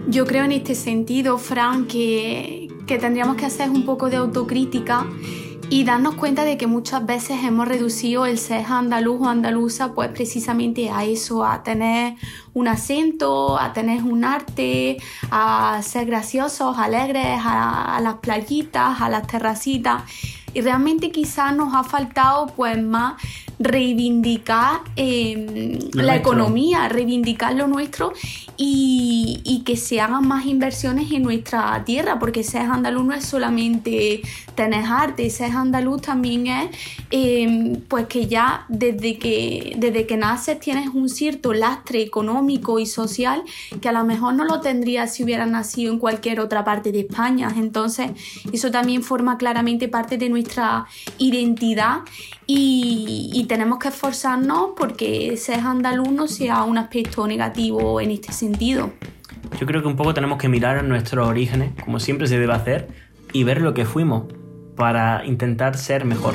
Yo 0.08 0.26
creo 0.26 0.46
en 0.46 0.52
este 0.52 0.74
sentido, 0.74 1.38
Fran, 1.38 1.86
que, 1.86 2.70
que 2.88 2.98
tendríamos 2.98 3.36
que 3.36 3.46
hacer 3.46 3.70
un 3.70 3.86
poco 3.86 4.10
de 4.10 4.16
autocrítica 4.16 5.06
y 5.70 5.84
darnos 5.84 6.16
cuenta 6.16 6.44
de 6.44 6.58
que 6.58 6.66
muchas 6.66 7.06
veces 7.06 7.38
hemos 7.44 7.68
reducido 7.68 8.26
el 8.26 8.40
ser 8.40 8.66
andaluz 8.68 9.22
o 9.22 9.30
andaluza 9.30 9.94
pues 9.94 10.10
precisamente 10.10 10.90
a 10.90 11.06
eso, 11.06 11.46
a 11.46 11.62
tener 11.62 12.16
un 12.56 12.68
acento, 12.68 13.60
a 13.60 13.74
tener 13.74 14.02
un 14.02 14.24
arte, 14.24 14.98
a 15.30 15.80
ser 15.84 16.08
graciosos, 16.08 16.80
alegres, 16.80 17.38
a, 17.46 17.96
a 17.96 18.02
las 18.02 18.16
playitas, 18.16 19.02
a 19.02 19.08
las 19.08 19.28
terracitas 19.28 20.02
y 20.54 20.62
realmente 20.62 21.12
quizás 21.12 21.56
nos 21.56 21.74
ha 21.74 21.84
faltado 21.84 22.48
pues 22.48 22.82
más 22.82 23.22
reivindicar 23.64 24.82
em, 24.96 25.80
la 25.94 26.16
economía, 26.16 26.90
reivindicar 26.90 27.56
lo 27.56 27.68
nuestro 27.68 28.14
y, 28.58 29.64
que 29.66 29.78
se 29.78 30.02
hagan 30.02 30.28
más 30.28 30.46
inversiones 30.46 31.10
en 31.14 31.24
nuestra 31.24 31.82
tierra, 31.86 32.20
porque 32.20 32.44
ser 32.44 32.64
andaluz 32.64 33.06
no 33.06 33.14
es 33.14 33.26
solamente 33.26 34.22
tener 34.56 34.84
arte, 34.84 35.30
ser 35.30 35.52
andaluz 35.52 36.02
también 36.02 36.48
es 36.48 36.70
em, 37.10 37.80
pues 37.88 38.08
que 38.08 38.28
ya 38.28 38.66
desde 38.68 39.18
que, 39.18 39.76
desde 39.78 40.06
que 40.06 40.18
naces 40.18 40.60
tienes 40.60 40.90
un 40.94 41.08
cierto 41.08 41.54
lastre 41.54 42.02
económico 42.02 42.78
y 42.78 42.86
social 42.86 43.44
que 43.80 43.88
a 43.88 43.94
lo 43.94 44.04
mejor 44.04 44.34
no 44.34 44.44
lo 44.44 44.60
tendrías 44.60 45.14
si 45.14 45.24
hubieras 45.24 45.50
nacido 45.50 45.94
en 45.94 46.00
cualquier 46.00 46.42
otra 46.42 46.66
parte 46.66 46.92
de 46.92 47.02
España. 47.02 47.54
Entonces, 47.56 48.12
eso 48.52 48.70
también 48.70 49.02
forma 49.02 49.38
claramente 49.38 49.88
parte 49.88 50.18
de 50.18 50.30
nuestra 50.30 50.86
identidad 51.18 52.02
y, 52.46 53.46
tenemos 53.54 53.78
que 53.78 53.90
esforzarnos 53.90 54.72
porque 54.76 55.38
ser 55.38 55.60
andaluz 55.60 56.10
no 56.10 56.28
sea 56.28 56.64
un 56.64 56.80
aspecto 56.80 57.28
negativo 57.28 58.02
en 58.02 58.10
este 58.10 58.34
sentido. 58.34 58.94
Yo 59.60 59.68
creo 59.68 59.84
que 59.84 59.88
un 59.88 59.96
poco 59.96 60.12
tenemos 60.16 60.40
que 60.40 60.50
mirar 60.50 60.80
a 60.80 60.82
nuestros 60.82 61.28
orígenes, 61.28 61.70
como 61.86 62.00
siempre 62.00 62.26
se 62.26 62.40
debe 62.40 62.52
hacer, 62.52 62.88
y 63.32 63.44
ver 63.44 63.62
lo 63.62 63.76
que 63.76 63.86
fuimos 63.86 64.24
para 64.76 65.24
intentar 65.28 65.78
ser 65.78 66.04
mejor 66.04 66.34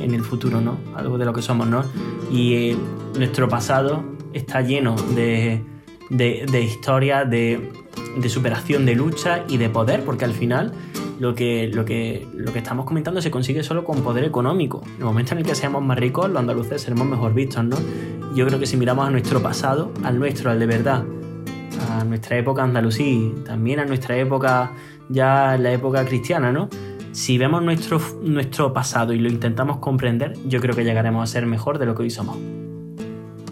en 0.00 0.14
el 0.14 0.22
futuro, 0.22 0.62
¿no? 0.62 0.78
Algo 0.96 1.18
de 1.18 1.26
lo 1.26 1.34
que 1.34 1.42
somos, 1.42 1.66
¿no? 1.66 1.84
Y 2.32 2.54
eh, 2.54 2.78
nuestro 3.18 3.46
pasado 3.50 4.02
está 4.32 4.62
lleno 4.62 4.96
de, 5.14 5.62
de, 6.08 6.46
de 6.50 6.62
historias, 6.62 7.28
de, 7.28 7.70
de 8.16 8.28
superación, 8.30 8.86
de 8.86 8.94
lucha 8.94 9.44
y 9.50 9.58
de 9.58 9.68
poder, 9.68 10.02
porque 10.02 10.24
al 10.24 10.32
final 10.32 10.72
lo 11.18 11.34
que, 11.34 11.68
lo, 11.68 11.84
que, 11.84 12.26
lo 12.34 12.52
que 12.52 12.58
estamos 12.58 12.86
comentando 12.86 13.20
se 13.20 13.30
consigue 13.30 13.62
solo 13.62 13.84
con 13.84 14.02
poder 14.02 14.24
económico. 14.24 14.82
En 14.84 14.98
el 14.98 15.04
momento 15.04 15.32
en 15.32 15.38
el 15.38 15.44
que 15.44 15.54
seamos 15.54 15.82
más 15.82 15.98
ricos, 15.98 16.28
los 16.28 16.38
andaluces 16.38 16.82
seremos 16.82 17.06
mejor 17.06 17.34
vistos, 17.34 17.64
¿no? 17.64 17.76
Yo 18.34 18.46
creo 18.46 18.58
que 18.58 18.66
si 18.66 18.76
miramos 18.76 19.06
a 19.06 19.10
nuestro 19.10 19.42
pasado, 19.42 19.92
al 20.04 20.18
nuestro, 20.18 20.50
al 20.50 20.58
de 20.58 20.66
verdad, 20.66 21.04
a 21.90 22.04
nuestra 22.04 22.36
época 22.36 22.62
andalusí, 22.62 23.34
también 23.44 23.80
a 23.80 23.84
nuestra 23.84 24.16
época, 24.16 24.72
ya 25.08 25.56
la 25.58 25.72
época 25.72 26.04
cristiana, 26.04 26.52
¿no? 26.52 26.68
Si 27.12 27.38
vemos 27.38 27.62
nuestro, 27.62 28.00
nuestro 28.22 28.72
pasado 28.72 29.12
y 29.12 29.18
lo 29.18 29.28
intentamos 29.28 29.78
comprender, 29.78 30.34
yo 30.46 30.60
creo 30.60 30.76
que 30.76 30.84
llegaremos 30.84 31.28
a 31.28 31.32
ser 31.32 31.46
mejor 31.46 31.78
de 31.78 31.86
lo 31.86 31.94
que 31.94 32.02
hoy 32.02 32.10
somos 32.10 32.36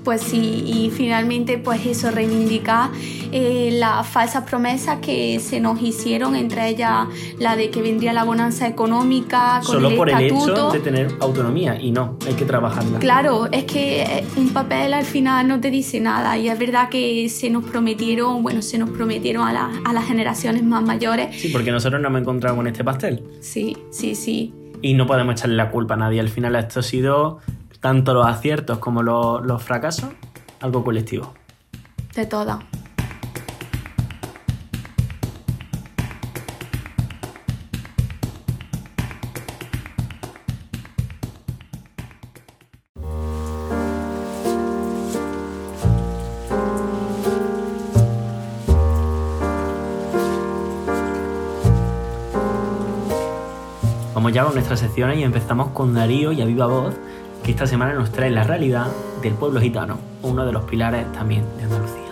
pues 0.06 0.22
sí, 0.22 0.62
y 0.64 0.90
finalmente 0.90 1.58
pues 1.58 1.84
eso 1.84 2.12
reivindica 2.12 2.92
eh, 3.32 3.70
las 3.72 4.06
falsas 4.06 4.44
promesas 4.48 5.00
que 5.00 5.40
se 5.40 5.58
nos 5.58 5.82
hicieron, 5.82 6.36
entre 6.36 6.68
ellas 6.68 7.08
la 7.40 7.56
de 7.56 7.70
que 7.70 7.82
vendría 7.82 8.12
la 8.12 8.22
bonanza 8.22 8.68
económica 8.68 9.60
con 9.66 9.75
Solo 9.75 9.96
por 9.96 10.08
el 10.08 10.20
hecho 10.20 10.70
de 10.70 10.78
tener 10.78 11.08
autonomía 11.18 11.82
y 11.82 11.90
no, 11.90 12.16
hay 12.25 12.34
que 12.34 12.44
trabajarla. 12.44 13.00
Claro, 13.00 13.48
es 13.50 13.64
que 13.64 14.02
eh, 14.02 14.25
un 14.36 14.50
papel 14.50 14.94
al 14.94 15.04
final 15.04 15.48
no 15.48 15.58
te 15.58 15.72
dice 15.72 15.98
nada 15.98 16.38
y 16.38 16.48
es 16.48 16.56
verdad 16.56 16.88
que 16.88 17.28
se 17.28 17.50
nos 17.50 17.64
prometieron, 17.64 18.44
bueno, 18.44 18.62
se 18.62 18.78
nos 18.78 18.90
prometieron 18.90 19.42
a, 19.48 19.82
a 19.84 19.92
las 19.92 20.06
generaciones 20.06 20.62
más 20.62 20.84
mayores. 20.84 21.34
Sí, 21.34 21.48
porque 21.48 21.72
nosotros 21.72 22.00
no 22.00 22.06
hemos 22.06 22.20
encontrado 22.20 22.54
con 22.54 22.68
este 22.68 22.84
pastel. 22.84 23.25
Sí, 23.40 23.76
sí, 23.90 24.14
sí. 24.14 24.54
Y 24.82 24.94
no 24.94 25.08
podemos 25.08 25.32
echarle 25.32 25.56
la 25.56 25.72
culpa 25.72 25.94
a 25.94 25.96
nadie, 25.96 26.20
al 26.20 26.28
final 26.28 26.54
esto 26.54 26.78
ha 26.78 26.84
sido 26.84 27.40
tanto 27.87 28.14
los 28.14 28.26
aciertos 28.26 28.78
como 28.78 29.00
los, 29.00 29.62
fracasos, 29.62 30.11
algo 30.61 30.83
colectivo. 30.83 31.33
De 32.16 32.26
todas. 32.26 32.59
Vamos 54.12 54.33
ya 54.33 54.43
con 54.43 54.55
nuestras 54.55 54.81
secciones 54.81 55.19
y 55.19 55.23
empezamos 55.23 55.69
con 55.69 55.95
Darío 55.95 56.33
y 56.33 56.43
a 56.43 56.47
viva 56.47 56.66
voz 56.66 56.97
que 57.46 57.52
esta 57.52 57.68
semana 57.68 57.94
nos 57.94 58.10
trae 58.10 58.28
la 58.28 58.42
realidad 58.42 58.88
del 59.22 59.34
pueblo 59.34 59.60
gitano, 59.60 60.00
uno 60.22 60.44
de 60.44 60.50
los 60.50 60.64
pilares 60.64 61.12
también 61.12 61.44
de 61.56 61.62
Andalucía. 61.62 62.02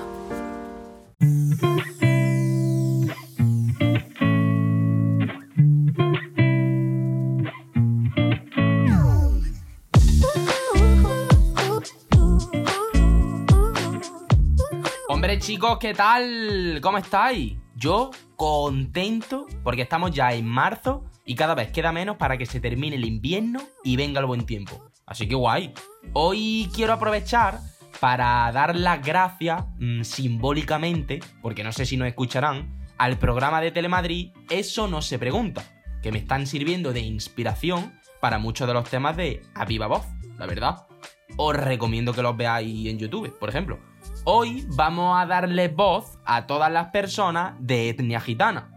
Hombre 15.08 15.40
chicos, 15.40 15.78
¿qué 15.80 15.94
tal? 15.94 16.78
¿Cómo 16.80 16.98
estáis? 16.98 17.56
Yo 17.74 18.12
contento 18.36 19.46
porque 19.64 19.82
estamos 19.82 20.12
ya 20.12 20.32
en 20.32 20.46
marzo 20.46 21.02
y 21.24 21.34
cada 21.34 21.56
vez 21.56 21.72
queda 21.72 21.90
menos 21.90 22.18
para 22.18 22.38
que 22.38 22.46
se 22.46 22.60
termine 22.60 22.94
el 22.94 23.04
invierno 23.04 23.60
y 23.82 23.96
venga 23.96 24.20
el 24.20 24.26
buen 24.26 24.46
tiempo. 24.46 24.93
Así 25.06 25.28
que 25.28 25.34
guay. 25.34 25.73
Hoy 26.12 26.70
quiero 26.75 26.94
aprovechar 26.94 27.61
para 28.00 28.50
dar 28.52 28.75
las 28.76 29.04
gracias 29.04 29.64
mm, 29.78 30.02
simbólicamente, 30.02 31.20
porque 31.42 31.64
no 31.64 31.73
sé 31.73 31.87
si 31.87 31.96
nos 31.96 32.08
escucharán, 32.08 32.84
al 32.96 33.18
programa 33.18 33.61
de 33.61 33.73
Telemadrid 33.73 34.32
Eso 34.49 34.87
no 34.88 35.02
se 35.02 35.18
pregunta, 35.18 35.64
que 36.02 36.12
me 36.12 36.18
están 36.18 36.46
sirviendo 36.46 36.92
de 36.92 37.00
inspiración 37.00 37.92
para 38.20 38.38
muchos 38.38 38.66
de 38.66 38.75
los 38.75 38.88
temas 38.88 39.16
de 39.16 39.42
A 39.54 39.64
Viva 39.64 39.87
Voz, 39.87 40.06
la 40.38 40.46
verdad. 40.46 40.87
Os 41.37 41.54
recomiendo 41.56 42.12
que 42.12 42.23
los 42.23 42.37
veáis 42.37 42.87
en 42.88 42.99
YouTube, 42.99 43.37
por 43.38 43.49
ejemplo. 43.49 43.78
Hoy 44.25 44.66
vamos 44.68 45.20
a 45.20 45.26
darle 45.26 45.68
voz 45.68 46.18
a 46.25 46.46
todas 46.46 46.70
las 46.70 46.88
personas 46.88 47.54
de 47.58 47.90
etnia 47.90 48.20
gitana 48.20 48.74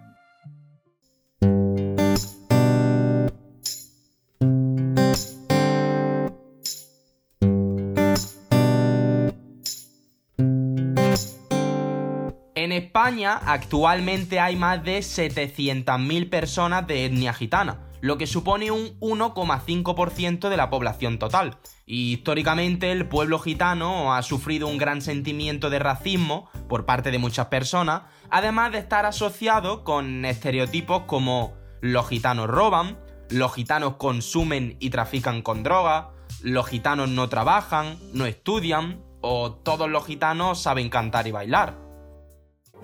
España 13.07 13.39
actualmente 13.45 14.41
hay 14.41 14.57
más 14.57 14.83
de 14.83 14.99
700.000 14.99 16.29
personas 16.29 16.85
de 16.87 17.05
etnia 17.05 17.31
gitana, 17.31 17.79
lo 18.01 18.17
que 18.17 18.27
supone 18.27 18.69
un 18.69 18.99
1,5% 18.99 20.49
de 20.49 20.57
la 20.57 20.69
población 20.69 21.17
total. 21.17 21.57
Y 21.85 22.11
históricamente 22.11 22.91
el 22.91 23.07
pueblo 23.07 23.39
gitano 23.39 24.13
ha 24.13 24.21
sufrido 24.23 24.67
un 24.67 24.77
gran 24.77 25.01
sentimiento 25.01 25.69
de 25.69 25.79
racismo 25.79 26.49
por 26.67 26.85
parte 26.85 27.11
de 27.11 27.17
muchas 27.17 27.45
personas, 27.45 28.01
además 28.29 28.73
de 28.73 28.79
estar 28.79 29.05
asociado 29.05 29.85
con 29.85 30.25
estereotipos 30.25 31.03
como 31.03 31.53
los 31.79 32.09
gitanos 32.09 32.47
roban, 32.47 32.99
los 33.29 33.53
gitanos 33.53 33.95
consumen 33.95 34.75
y 34.81 34.89
trafican 34.89 35.43
con 35.43 35.63
droga, 35.63 36.09
los 36.41 36.67
gitanos 36.67 37.07
no 37.07 37.29
trabajan, 37.29 37.97
no 38.11 38.25
estudian, 38.25 39.01
o 39.21 39.53
todos 39.53 39.89
los 39.89 40.05
gitanos 40.05 40.61
saben 40.61 40.89
cantar 40.89 41.25
y 41.25 41.31
bailar. 41.31 41.86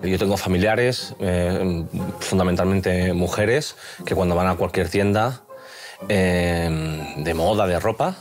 Yo 0.02 0.18
tengo 0.18 0.36
familiares, 0.36 1.14
eh, 1.20 1.84
fundamentalmente 2.20 3.12
mujeres, 3.12 3.76
que 4.04 4.14
cuando 4.14 4.34
van 4.34 4.48
a 4.48 4.56
cualquier 4.56 4.88
tienda 4.88 5.42
eh, 6.08 7.14
de 7.16 7.34
moda, 7.34 7.66
de 7.66 7.80
ropa, 7.80 8.16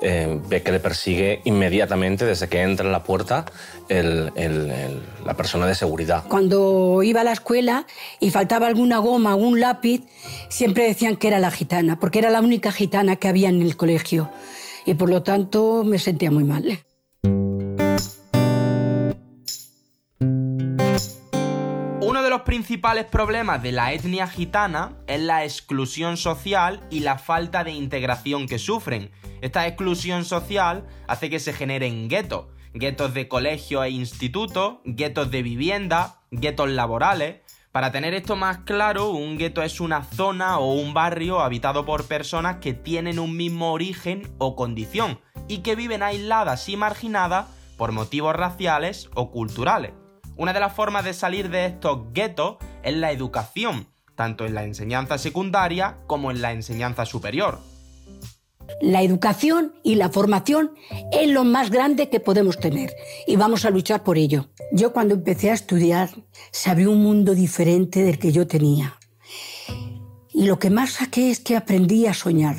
eh, 0.00 0.40
ve 0.48 0.62
que 0.62 0.70
le 0.70 0.78
persigue 0.78 1.40
inmediatamente 1.44 2.24
desde 2.24 2.48
que 2.48 2.62
entra 2.62 2.86
en 2.86 2.92
la 2.92 3.02
puerta 3.02 3.44
la 3.88 5.34
persona 5.36 5.66
de 5.66 5.74
seguridad. 5.74 6.24
Cuando 6.28 7.02
iba 7.02 7.22
a 7.22 7.24
la 7.24 7.32
escuela 7.32 7.86
y 8.20 8.30
faltaba 8.30 8.68
alguna 8.68 8.98
goma, 8.98 9.32
algún 9.32 9.60
lápiz, 9.60 10.02
siempre 10.48 10.84
decían 10.84 11.16
que 11.16 11.28
era 11.28 11.38
la 11.40 11.50
gitana, 11.50 11.98
porque 11.98 12.20
era 12.20 12.30
la 12.30 12.40
única 12.40 12.70
gitana 12.70 13.16
que 13.16 13.28
había 13.28 13.48
en 13.48 13.60
el 13.60 13.76
colegio. 13.76 14.30
Y 14.86 14.94
por 14.94 15.10
lo 15.10 15.22
tanto 15.22 15.84
me 15.84 15.98
sentía 15.98 16.30
muy 16.30 16.44
mal. 16.44 16.78
Los 22.30 22.42
principales 22.42 23.04
problemas 23.06 23.62
de 23.62 23.72
la 23.72 23.92
etnia 23.92 24.26
gitana 24.26 24.96
es 25.06 25.20
la 25.20 25.44
exclusión 25.44 26.16
social 26.16 26.80
y 26.90 27.00
la 27.00 27.18
falta 27.18 27.64
de 27.64 27.72
integración 27.72 28.46
que 28.46 28.58
sufren. 28.58 29.10
Esta 29.40 29.66
exclusión 29.66 30.24
social 30.24 30.86
hace 31.06 31.30
que 31.30 31.38
se 31.38 31.52
generen 31.52 32.08
guetos, 32.08 32.46
guetos 32.74 33.14
de 33.14 33.28
colegio 33.28 33.82
e 33.84 33.90
institutos, 33.90 34.78
guetos 34.84 35.30
de 35.30 35.42
vivienda, 35.42 36.20
guetos 36.30 36.68
laborales. 36.70 37.42
Para 37.72 37.92
tener 37.92 38.14
esto 38.14 38.36
más 38.36 38.58
claro, 38.58 39.10
un 39.10 39.38
gueto 39.38 39.62
es 39.62 39.80
una 39.80 40.02
zona 40.02 40.58
o 40.58 40.72
un 40.74 40.94
barrio 40.94 41.40
habitado 41.40 41.84
por 41.84 42.06
personas 42.06 42.56
que 42.56 42.74
tienen 42.74 43.18
un 43.18 43.36
mismo 43.36 43.72
origen 43.72 44.30
o 44.38 44.56
condición 44.56 45.20
y 45.46 45.58
que 45.58 45.76
viven 45.76 46.02
aisladas 46.02 46.68
y 46.68 46.76
marginadas 46.76 47.46
por 47.76 47.92
motivos 47.92 48.34
raciales 48.34 49.08
o 49.14 49.30
culturales. 49.30 49.92
Una 50.38 50.52
de 50.52 50.60
las 50.60 50.72
formas 50.72 51.04
de 51.04 51.14
salir 51.14 51.50
de 51.50 51.66
estos 51.66 52.12
guetos 52.14 52.58
es 52.84 52.94
la 52.94 53.10
educación. 53.10 53.88
tanto 54.14 54.46
en 54.46 54.54
la 54.54 54.64
enseñanza 54.64 55.16
secundaria 55.16 55.98
como 56.08 56.32
en 56.32 56.42
la 56.42 56.52
enseñanza 56.52 57.06
superior. 57.06 57.60
La 58.80 59.02
educación 59.02 59.74
y 59.84 59.94
la 59.94 60.08
formación 60.08 60.72
es 61.12 61.28
lo 61.30 61.44
más 61.44 61.70
grande 61.70 62.08
que 62.08 62.18
podemos 62.18 62.58
tener 62.58 62.92
y 63.28 63.36
vamos 63.36 63.64
a 63.64 63.70
luchar 63.70 64.02
por 64.02 64.18
ello. 64.18 64.48
Yo 64.72 64.92
cuando 64.92 65.14
empecé 65.14 65.52
a 65.52 65.54
estudiar 65.54 66.10
sabía 66.50 66.88
un 66.88 67.00
mundo 67.00 67.32
diferente 67.36 68.02
del 68.02 68.18
que 68.18 68.32
yo 68.32 68.48
tenía. 68.48 68.98
Y 70.34 70.46
lo 70.46 70.58
que 70.58 70.70
más 70.70 70.94
saqué 70.94 71.30
es 71.30 71.38
que 71.38 71.56
aprendí 71.56 72.06
a 72.06 72.14
soñar. 72.14 72.56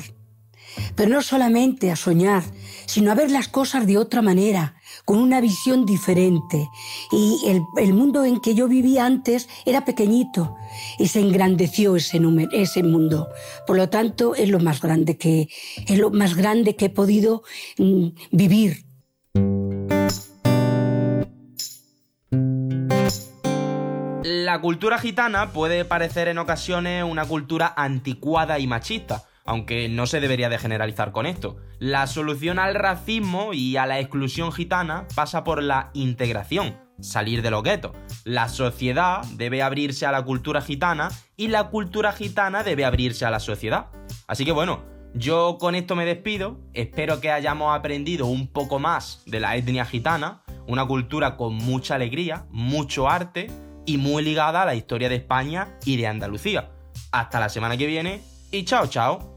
Pero 0.94 1.10
no 1.10 1.20
solamente 1.20 1.90
a 1.90 1.96
soñar, 1.96 2.42
sino 2.86 3.12
a 3.12 3.14
ver 3.14 3.30
las 3.30 3.48
cosas 3.48 3.86
de 3.86 3.98
otra 3.98 4.22
manera, 4.22 4.79
con 5.04 5.18
una 5.18 5.40
visión 5.40 5.86
diferente. 5.86 6.68
Y 7.10 7.60
el, 7.76 7.94
mundo 7.94 8.24
en 8.24 8.40
que 8.40 8.54
yo 8.54 8.68
vivía 8.68 9.06
antes 9.06 9.48
era 9.66 9.84
pequeñito 9.84 10.56
y 10.98 11.08
se 11.08 11.20
engrandeció 11.20 11.96
ese, 11.96 12.20
número, 12.20 12.50
ese 12.52 12.82
mundo. 12.82 13.28
Por 13.66 13.76
lo 13.76 13.88
tanto, 13.88 14.34
es 14.34 14.48
lo 14.48 14.60
más 14.60 14.80
grande 14.80 15.16
que, 15.16 15.48
es 15.86 15.98
lo 15.98 16.10
más 16.10 16.34
grande 16.34 16.76
que 16.76 16.86
he 16.86 16.90
podido 16.90 17.42
mm, 17.78 18.08
vivir. 18.30 18.84
La 24.22 24.60
cultura 24.60 24.98
gitana 24.98 25.52
puede 25.52 25.84
parecer 25.84 26.28
en 26.28 26.38
ocasiones 26.38 27.04
una 27.04 27.24
cultura 27.24 27.72
anticuada 27.76 28.58
y 28.58 28.66
machista, 28.66 29.24
aunque 29.50 29.88
no 29.88 30.06
se 30.06 30.20
debería 30.20 30.48
de 30.48 30.58
generalizar 30.58 31.10
con 31.10 31.26
esto. 31.26 31.56
La 31.80 32.06
solución 32.06 32.60
al 32.60 32.76
racismo 32.76 33.52
y 33.52 33.76
a 33.78 33.84
la 33.84 33.98
exclusión 33.98 34.52
gitana 34.52 35.08
pasa 35.16 35.42
por 35.42 35.60
la 35.60 35.90
integración, 35.92 36.78
salir 37.00 37.42
de 37.42 37.50
los 37.50 37.64
guetos. 37.64 37.90
La 38.22 38.48
sociedad 38.48 39.24
debe 39.32 39.64
abrirse 39.64 40.06
a 40.06 40.12
la 40.12 40.22
cultura 40.22 40.60
gitana 40.60 41.10
y 41.36 41.48
la 41.48 41.68
cultura 41.70 42.12
gitana 42.12 42.62
debe 42.62 42.84
abrirse 42.84 43.24
a 43.24 43.30
la 43.32 43.40
sociedad. 43.40 43.88
Así 44.28 44.44
que 44.44 44.52
bueno, 44.52 44.84
yo 45.14 45.56
con 45.58 45.74
esto 45.74 45.96
me 45.96 46.06
despido, 46.06 46.60
espero 46.72 47.20
que 47.20 47.32
hayamos 47.32 47.76
aprendido 47.76 48.26
un 48.26 48.46
poco 48.46 48.78
más 48.78 49.24
de 49.26 49.40
la 49.40 49.56
etnia 49.56 49.84
gitana, 49.84 50.44
una 50.68 50.86
cultura 50.86 51.36
con 51.36 51.54
mucha 51.54 51.96
alegría, 51.96 52.46
mucho 52.50 53.10
arte 53.10 53.48
y 53.84 53.96
muy 53.96 54.22
ligada 54.22 54.62
a 54.62 54.66
la 54.66 54.76
historia 54.76 55.08
de 55.08 55.16
España 55.16 55.76
y 55.84 55.96
de 55.96 56.06
Andalucía. 56.06 56.70
Hasta 57.10 57.40
la 57.40 57.48
semana 57.48 57.76
que 57.76 57.88
viene 57.88 58.22
y 58.52 58.64
chao 58.64 58.86
chao. 58.86 59.29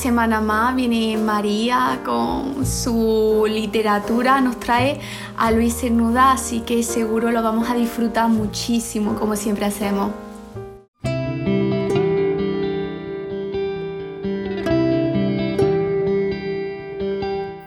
Semana 0.00 0.40
más 0.40 0.74
viene 0.74 1.18
María 1.18 2.00
con 2.06 2.64
su 2.64 3.44
literatura, 3.46 4.40
nos 4.40 4.58
trae 4.58 4.98
a 5.36 5.50
Luis 5.50 5.78
Cernuda, 5.78 6.32
así 6.32 6.60
que 6.60 6.82
seguro 6.82 7.30
lo 7.30 7.42
vamos 7.42 7.68
a 7.68 7.74
disfrutar 7.74 8.30
muchísimo, 8.30 9.14
como 9.16 9.36
siempre 9.36 9.66
hacemos. 9.66 10.10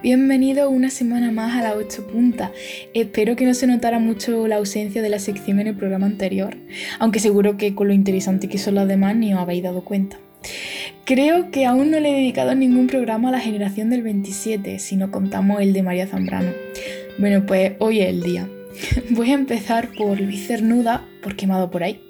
Bienvenido 0.01 0.71
una 0.71 0.89
semana 0.89 1.31
más 1.31 1.55
a 1.55 1.61
la 1.61 1.75
8 1.75 2.07
punta. 2.07 2.51
Espero 2.95 3.35
que 3.35 3.45
no 3.45 3.53
se 3.53 3.67
notara 3.67 3.99
mucho 3.99 4.47
la 4.47 4.55
ausencia 4.55 5.03
de 5.03 5.09
la 5.09 5.19
sección 5.19 5.59
en 5.59 5.67
el 5.67 5.75
programa 5.75 6.07
anterior, 6.07 6.57
aunque 6.97 7.19
seguro 7.19 7.57
que 7.57 7.75
con 7.75 7.89
lo 7.89 7.93
interesante 7.93 8.49
que 8.49 8.57
son 8.57 8.73
las 8.73 8.87
demás 8.87 9.15
ni 9.15 9.35
os 9.35 9.39
habéis 9.39 9.61
dado 9.61 9.81
cuenta. 9.81 10.17
Creo 11.05 11.51
que 11.51 11.65
aún 11.65 11.91
no 11.91 11.99
le 11.99 12.11
he 12.11 12.15
dedicado 12.15 12.55
ningún 12.55 12.87
programa 12.87 13.27
a 13.27 13.33
la 13.33 13.41
generación 13.41 13.89
del 13.89 14.03
27, 14.03 14.79
si 14.79 14.95
no 14.95 15.11
contamos 15.11 15.59
el 15.59 15.73
de 15.73 15.83
María 15.83 16.07
Zambrano. 16.07 16.53
Bueno, 17.17 17.45
pues 17.45 17.73
hoy 17.79 17.99
es 17.99 18.07
el 18.07 18.23
día. 18.23 18.47
Voy 19.09 19.31
a 19.31 19.33
empezar 19.33 19.89
por 19.97 20.21
Luis 20.21 20.47
Cernuda, 20.47 21.05
por 21.21 21.35
quemado 21.35 21.69
por 21.69 21.83
ahí. 21.83 22.01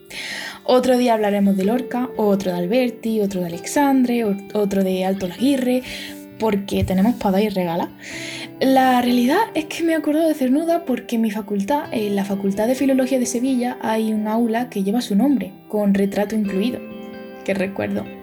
Otro 0.64 0.96
día 0.96 1.16
hablaremos 1.16 1.58
de 1.58 1.66
Lorca, 1.66 2.12
otro 2.18 2.52
de 2.52 2.58
Alberti, 2.60 3.20
otro 3.20 3.42
de 3.42 3.48
Alexandre, 3.48 4.26
otro 4.54 4.84
de 4.84 5.06
Alto 5.06 5.28
Laguirre, 5.28 5.82
porque 6.38 6.84
tenemos 6.84 7.16
para 7.16 7.42
y 7.42 7.50
regala. 7.50 7.90
La 8.62 9.02
realidad 9.02 9.40
es 9.56 9.66
que 9.66 9.84
me 9.84 9.96
acuerdo 9.96 10.28
de 10.28 10.36
Cernuda 10.36 10.86
porque 10.86 11.16
en 11.16 11.24
mi 11.24 11.32
facultad, 11.32 11.86
en 11.92 12.16
la 12.16 12.26
Facultad 12.26 12.68
de 12.68 12.76
Filología 12.76 13.18
de 13.18 13.26
Sevilla, 13.26 13.80
hay 13.82 14.14
un 14.14 14.28
aula 14.28 14.70
que 14.70 14.84
lleva 14.84 15.02
su 15.02 15.16
nombre, 15.16 15.52
con 15.68 15.96
retrato 15.96 16.36
incluido. 16.36 16.80
Que 17.44 17.56
recuerdo. 17.56 18.23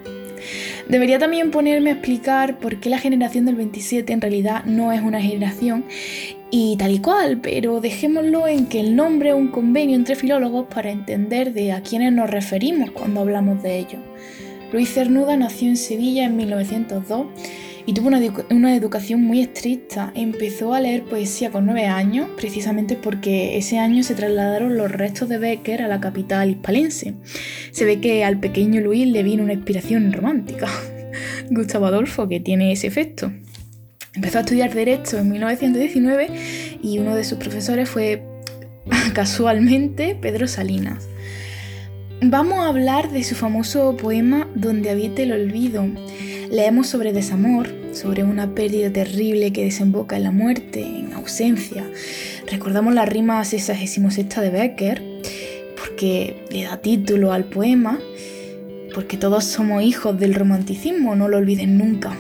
Debería 0.89 1.19
también 1.19 1.51
ponerme 1.51 1.91
a 1.91 1.93
explicar 1.95 2.59
por 2.59 2.81
qué 2.81 2.91
la 2.91 2.99
generación 2.99 3.47
del 3.47 3.57
27 3.57 4.13
en 4.13 4.21
realidad 4.21 4.65
no 4.65 4.93
es 4.93 5.01
una 5.01 5.21
generación 5.21 5.85
y 6.51 6.77
tal 6.77 6.93
y 6.93 6.99
cual, 6.99 7.39
pero 7.41 7.81
dejémoslo 7.81 8.49
en 8.49 8.67
que 8.67 8.81
el 8.81 8.97
nombre 8.97 9.31
es 9.31 9.35
un 9.35 9.49
convenio 9.49 9.97
entre 9.97 10.17
filólogos 10.17 10.67
para 10.67 10.91
entender 10.91 11.53
de 11.53 11.73
a 11.73 11.83
quiénes 11.83 12.13
nos 12.13 12.29
referimos 12.29 12.91
cuando 12.91 13.21
hablamos 13.21 13.63
de 13.63 13.79
ello. 13.79 13.99
Luis 14.73 14.93
Cernuda 14.93 15.37
nació 15.37 15.69
en 15.69 15.77
Sevilla 15.77 16.25
en 16.25 16.37
1902 16.37 17.27
y 17.87 17.93
tuvo 17.95 18.09
una, 18.09 18.75
educación 18.75 19.23
muy 19.23 19.41
estricta. 19.41 20.13
Empezó 20.15 20.75
a 20.75 20.81
leer 20.81 21.05
poesía 21.05 21.51
con 21.51 21.67
nueve 21.67 21.87
años, 21.87 22.29
precisamente 22.37 22.97
porque 22.97 23.57
ese 23.57 23.79
año 23.79 24.03
se 24.03 24.15
trasladaron 24.15 24.77
los 24.77 24.91
restos 24.91 25.29
de 25.29 25.39
Becker 25.39 25.83
a 25.83 25.89
la 25.89 26.01
capital 26.01 26.51
hispalense. 26.51 27.15
Se 27.73 27.85
ve 27.85 28.01
que 28.01 28.25
al 28.25 28.39
pequeño 28.39 28.81
Luis 28.81 29.07
le 29.07 29.23
vino 29.23 29.43
una 29.43 29.55
inspiración 29.55 30.13
romántica. 30.13 30.69
Gustavo 31.51 31.87
Adolfo, 31.87 32.29
que 32.29 32.41
tiene 32.41 32.73
ese 32.73 32.87
efecto. 32.87 33.33
Empezó 34.15 34.39
a 34.39 34.41
estudiar 34.41 34.75
Derecho 34.75 35.19
en 35.19 35.31
1919 35.31 36.79
y 36.83 36.99
uno 36.99 37.15
de 37.15 37.25
sus 37.25 37.39
profesores 37.39 37.89
fue 37.89 38.23
casualmente 39.15 40.17
Pedro 40.21 40.49
Salinas. 40.49 41.09
Vamos 42.23 42.59
a 42.59 42.69
hablar 42.69 43.11
de 43.11 43.25
su 43.25 43.35
famoso 43.35 43.97
poema 43.97 44.47
Donde 44.55 44.91
habite 44.91 45.23
el 45.23 45.33
olvido. 45.33 45.87
Leemos 46.51 46.89
sobre 46.89 47.13
desamor, 47.13 47.69
sobre 47.93 48.25
una 48.25 48.57
pérdida 48.57 48.93
terrible 48.93 49.53
que 49.53 49.63
desemboca 49.63 50.17
en 50.17 50.25
la 50.25 50.33
muerte, 50.33 50.83
en 50.83 51.13
ausencia. 51.13 51.89
Recordamos 52.51 52.93
la 52.93 53.05
rima 53.07 53.45
66 53.45 54.29
de 54.41 54.51
Becker, 54.51 55.03
porque 55.77 56.45
le 56.51 56.65
da 56.65 56.79
título 56.79 57.33
al 57.33 57.45
poema, 57.45 58.01
porque 58.93 59.17
todos 59.17 59.45
somos 59.45 59.85
hijos 59.85 60.19
del 60.19 60.35
romanticismo, 60.35 61.15
no 61.15 61.29
lo 61.29 61.37
olviden 61.37 61.79
nunca. 61.79 62.17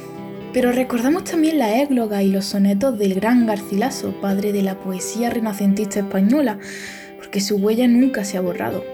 Pero 0.53 0.71
recordamos 0.71 1.25
también 1.25 1.59
la 1.59 1.83
égloga 1.83 2.23
y 2.23 2.31
los 2.31 2.45
sonetos 2.45 2.97
del 3.01 3.15
gran 3.15 3.47
Garcilaso, 3.47 4.21
padre 4.21 4.53
de 4.53 4.63
la 4.63 4.79
poesía 4.79 5.31
renacentista 5.31 5.99
española, 5.99 6.61
porque 7.19 7.41
su 7.41 7.57
huella 7.57 7.89
nunca 7.89 8.25
se 8.25 8.37
ha 8.37 8.41
borrado. 8.41 8.85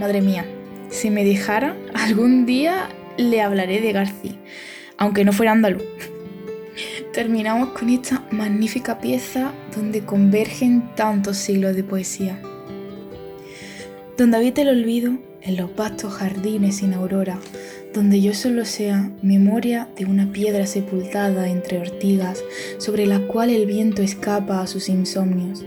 Madre 0.00 0.22
mía, 0.22 0.44
si 0.90 1.10
me 1.10 1.24
dejara, 1.24 1.76
algún 1.94 2.46
día 2.46 2.88
le 3.16 3.40
hablaré 3.40 3.80
de 3.80 3.92
García, 3.92 4.36
aunque 4.96 5.24
no 5.24 5.32
fuera 5.32 5.52
andaluz. 5.52 5.82
Terminamos 7.12 7.70
con 7.70 7.88
esta 7.88 8.26
magnífica 8.30 8.98
pieza 8.98 9.52
donde 9.74 10.04
convergen 10.04 10.94
tantos 10.94 11.38
siglos 11.38 11.74
de 11.74 11.84
poesía. 11.84 12.40
Donde 14.16 14.36
habite 14.36 14.62
el 14.62 14.68
olvido, 14.68 15.18
en 15.42 15.56
los 15.56 15.74
vastos 15.76 16.12
jardines 16.14 16.76
sin 16.76 16.92
aurora, 16.92 17.38
donde 17.94 18.20
yo 18.20 18.34
solo 18.34 18.64
sea 18.64 19.12
memoria 19.22 19.88
de 19.96 20.04
una 20.04 20.32
piedra 20.32 20.66
sepultada 20.66 21.48
entre 21.48 21.78
ortigas 21.78 22.42
sobre 22.78 23.06
la 23.06 23.20
cual 23.20 23.50
el 23.50 23.64
viento 23.66 24.02
escapa 24.02 24.60
a 24.60 24.66
sus 24.66 24.88
insomnios 24.88 25.64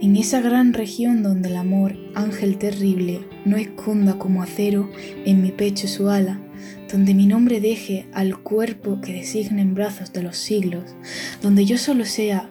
en 0.00 0.16
esa 0.16 0.40
gran 0.40 0.72
región 0.72 1.22
donde 1.22 1.50
el 1.50 1.56
amor, 1.56 1.94
ángel 2.14 2.56
terrible, 2.56 3.20
no 3.44 3.58
esconda 3.58 4.18
como 4.18 4.42
acero 4.42 4.90
en 5.26 5.42
mi 5.42 5.50
pecho 5.50 5.88
su 5.88 6.08
ala, 6.08 6.40
donde 6.90 7.14
mi 7.14 7.26
nombre 7.26 7.60
deje 7.60 8.06
al 8.12 8.38
cuerpo 8.38 9.00
que 9.00 9.12
designa 9.12 9.62
en 9.62 9.74
brazos 9.74 10.12
de 10.12 10.22
los 10.22 10.36
siglos, 10.36 10.84
donde 11.42 11.64
yo 11.64 11.78
solo 11.78 12.04
sea 12.04 12.48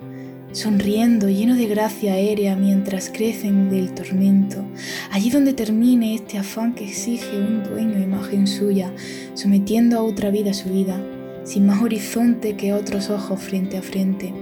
sonriendo, 0.52 1.30
lleno 1.30 1.56
de 1.56 1.68
gracia 1.68 2.14
aérea 2.14 2.56
mientras 2.56 3.10
crecen 3.10 3.70
del 3.70 3.94
tormento, 3.94 4.66
allí 5.12 5.30
donde 5.30 5.54
termine 5.54 6.16
este 6.16 6.38
afán 6.38 6.74
que 6.74 6.86
exige 6.86 7.38
un 7.38 7.64
dueño 7.64 8.00
imagen 8.00 8.48
suya, 8.48 8.92
sometiendo 9.36 9.98
a 9.98 10.04
otra 10.04 10.32
vida 10.32 10.54
su 10.54 10.70
vida, 10.70 11.00
sin 11.44 11.66
más 11.66 11.82
horizonte 11.82 12.56
que 12.56 12.74
otros 12.74 13.10
ojos 13.10 13.40
frente 13.40 13.78
a 13.78 13.82
frente 13.82 14.34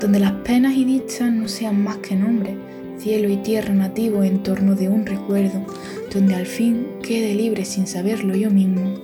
donde 0.00 0.20
las 0.20 0.32
penas 0.32 0.74
y 0.74 0.84
dichas 0.84 1.32
no 1.32 1.48
sean 1.48 1.82
más 1.82 1.98
que 1.98 2.16
nombre, 2.16 2.56
cielo 2.98 3.28
y 3.28 3.36
tierra 3.36 3.74
nativo 3.74 4.22
en 4.22 4.42
torno 4.42 4.74
de 4.74 4.88
un 4.88 5.06
recuerdo, 5.06 5.64
donde 6.12 6.34
al 6.34 6.46
fin 6.46 6.86
quede 7.02 7.34
libre 7.34 7.64
sin 7.64 7.86
saberlo 7.86 8.34
yo 8.34 8.50
mismo, 8.50 8.94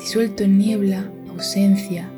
disuelto 0.00 0.42
en 0.44 0.58
niebla, 0.58 1.10
ausencia, 1.28 2.10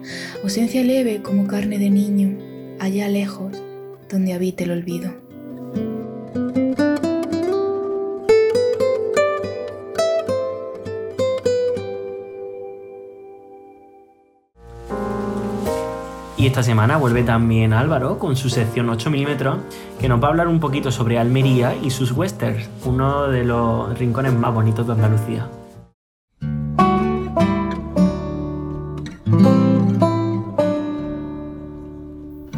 ausencia 0.42 0.82
leve 0.82 1.20
como 1.22 1.46
carne 1.46 1.78
de 1.78 1.90
niño, 1.90 2.38
allá 2.78 3.08
lejos, 3.08 3.52
donde 4.08 4.32
habite 4.32 4.64
el 4.64 4.72
olvido. 4.72 5.29
Y 16.40 16.46
esta 16.46 16.62
semana 16.62 16.96
vuelve 16.96 17.22
también 17.22 17.74
Álvaro 17.74 18.18
con 18.18 18.34
su 18.34 18.48
sección 18.48 18.88
8 18.88 19.10
milímetros, 19.10 19.58
que 20.00 20.08
nos 20.08 20.22
va 20.22 20.28
a 20.28 20.30
hablar 20.30 20.48
un 20.48 20.58
poquito 20.58 20.90
sobre 20.90 21.18
Almería 21.18 21.76
y 21.76 21.90
sus 21.90 22.12
westerns, 22.12 22.66
uno 22.86 23.28
de 23.28 23.44
los 23.44 23.98
rincones 23.98 24.32
más 24.32 24.54
bonitos 24.54 24.86
de 24.86 24.92
Andalucía. 24.94 25.46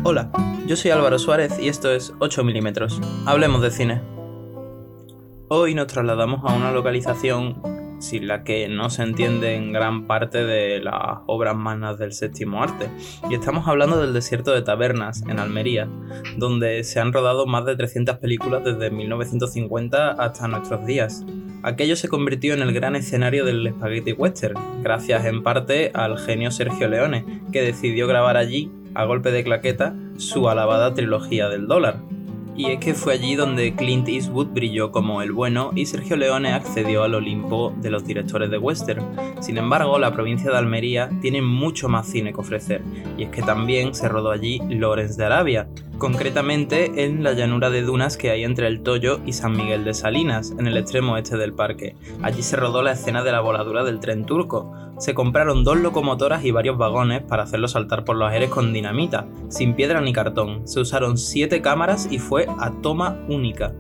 Hola, 0.05 0.31
yo 0.69 0.77
soy 0.77 0.93
Álvaro 0.93 1.19
Suárez 1.19 1.59
y 1.59 1.67
esto 1.67 1.91
es 1.91 2.15
8 2.21 2.45
milímetros. 2.45 3.01
Hablemos 3.27 3.63
de 3.63 3.73
cine. 3.73 4.01
Hoy 5.49 5.75
nos 5.75 5.89
trasladamos 5.89 6.49
a 6.49 6.55
una 6.55 6.71
localización 6.71 7.82
sin 8.03 8.27
la 8.27 8.43
que 8.43 8.69
no 8.69 8.91
se 8.91 9.03
entiende 9.03 9.55
en 9.55 9.73
gran 9.73 10.07
parte 10.07 10.45
de 10.45 10.81
las 10.81 11.21
obras 11.27 11.57
magnas 11.57 11.99
del 11.99 12.13
séptimo 12.13 12.63
arte. 12.63 12.89
Y 13.31 13.35
estamos 13.35 13.69
hablando 13.69 14.01
del 14.01 14.13
desierto 14.13 14.53
de 14.53 14.63
Tabernas, 14.63 15.23
en 15.29 15.39
Almería, 15.39 15.89
donde 16.37 16.83
se 16.85 17.01
han 17.01 17.13
rodado 17.13 17.47
más 17.47 17.65
de 17.65 17.77
300 17.77 18.19
películas 18.19 18.65
desde 18.65 18.91
1950 18.91 20.11
hasta 20.11 20.49
nuestros 20.49 20.85
días. 20.85 21.25
Aquello 21.63 21.95
se 21.95 22.09
convirtió 22.09 22.55
en 22.55 22.63
el 22.63 22.73
gran 22.73 22.97
escenario 22.97 23.45
del 23.45 23.71
spaghetti 23.71 24.13
western, 24.13 24.83
gracias 24.83 25.25
en 25.25 25.45
parte 25.45 25.93
al 25.95 26.19
genio 26.19 26.51
Sergio 26.51 26.89
Leone, 26.89 27.43
que 27.53 27.63
decidió 27.63 28.09
grabar 28.09 28.37
allí, 28.37 28.73
a 28.95 29.05
golpe 29.05 29.31
de 29.31 29.45
claqueta, 29.45 29.95
su 30.17 30.49
alabada 30.49 30.93
trilogía 30.93 31.49
del 31.49 31.69
dólar, 31.69 32.01
y 32.57 32.71
es 32.71 32.79
que 32.79 32.95
fue 32.95 33.15
allí 33.15 33.35
donde 33.35 33.75
Clint 33.75 34.09
Eastwood 34.09 34.49
brilló 34.49 34.93
como 34.93 35.23
el 35.23 35.33
bueno 35.33 35.71
y 35.75 35.87
Sergio 35.87 36.17
Leone 36.17 36.53
accedió 36.53 37.03
al 37.03 37.15
Olimpo 37.15 37.73
de 37.81 37.91
los 37.91 38.05
directores 38.05 38.51
de 38.51 38.59
western. 38.59 39.05
Sin 39.41 39.59
embargo, 39.59 39.99
la 39.99 40.13
provincia 40.13 40.51
de 40.51 40.59
Almería 40.59 41.11
tiene 41.21 41.43
mucho 41.43 41.89
más 41.89 42.07
cine 42.07 42.33
que 42.33 42.41
ofrecer, 42.41 42.83
y 43.17 43.25
es 43.25 43.31
que 43.31 43.43
también 43.43 43.95
se 43.95 44.09
rodó 44.09 44.31
allí 44.31 44.61
Lawrence 44.69 45.17
de 45.17 45.25
Arabia, 45.25 45.69
concretamente 46.03 47.05
en 47.05 47.23
la 47.23 47.33
llanura 47.33 47.71
de 47.71 47.83
dunas 47.83 48.17
que 48.17 48.33
hay 48.33 48.43
entre 48.43 48.67
el 48.67 48.83
Toyo 48.83 49.21
y 49.25 49.35
San 49.35 49.57
Miguel 49.57 49.85
de 49.85 49.95
Salinas, 49.95 50.53
en 50.59 50.67
el 50.67 50.77
extremo 50.77 51.17
este 51.17 51.37
del 51.37 51.53
parque. 51.53 51.95
Allí 52.23 52.43
se 52.43 52.57
rodó 52.57 52.83
la 52.83 52.91
escena 52.91 53.23
de 53.23 53.31
la 53.31 53.39
voladura 53.39 53.85
del 53.85 54.01
tren 54.01 54.27
turco, 54.27 54.75
se 54.99 55.15
compraron 55.15 55.63
dos 55.63 55.77
locomotoras 55.77 56.45
y 56.45 56.51
varios 56.51 56.77
vagones 56.77 57.23
para 57.23 57.45
hacerlo 57.45 57.69
saltar 57.69 58.05
por 58.05 58.17
los 58.17 58.29
aires 58.29 58.51
con 58.51 58.73
dinamita, 58.73 59.29
sin 59.49 59.75
piedra 59.75 60.01
ni 60.01 60.13
cartón. 60.13 60.67
Se 60.67 60.81
usaron 60.81 61.19
siete 61.19 61.63
cámaras 61.63 62.09
y 62.11 62.19
fue 62.19 62.49
a 62.59 62.73
toma 62.83 63.25
única. 63.29 63.73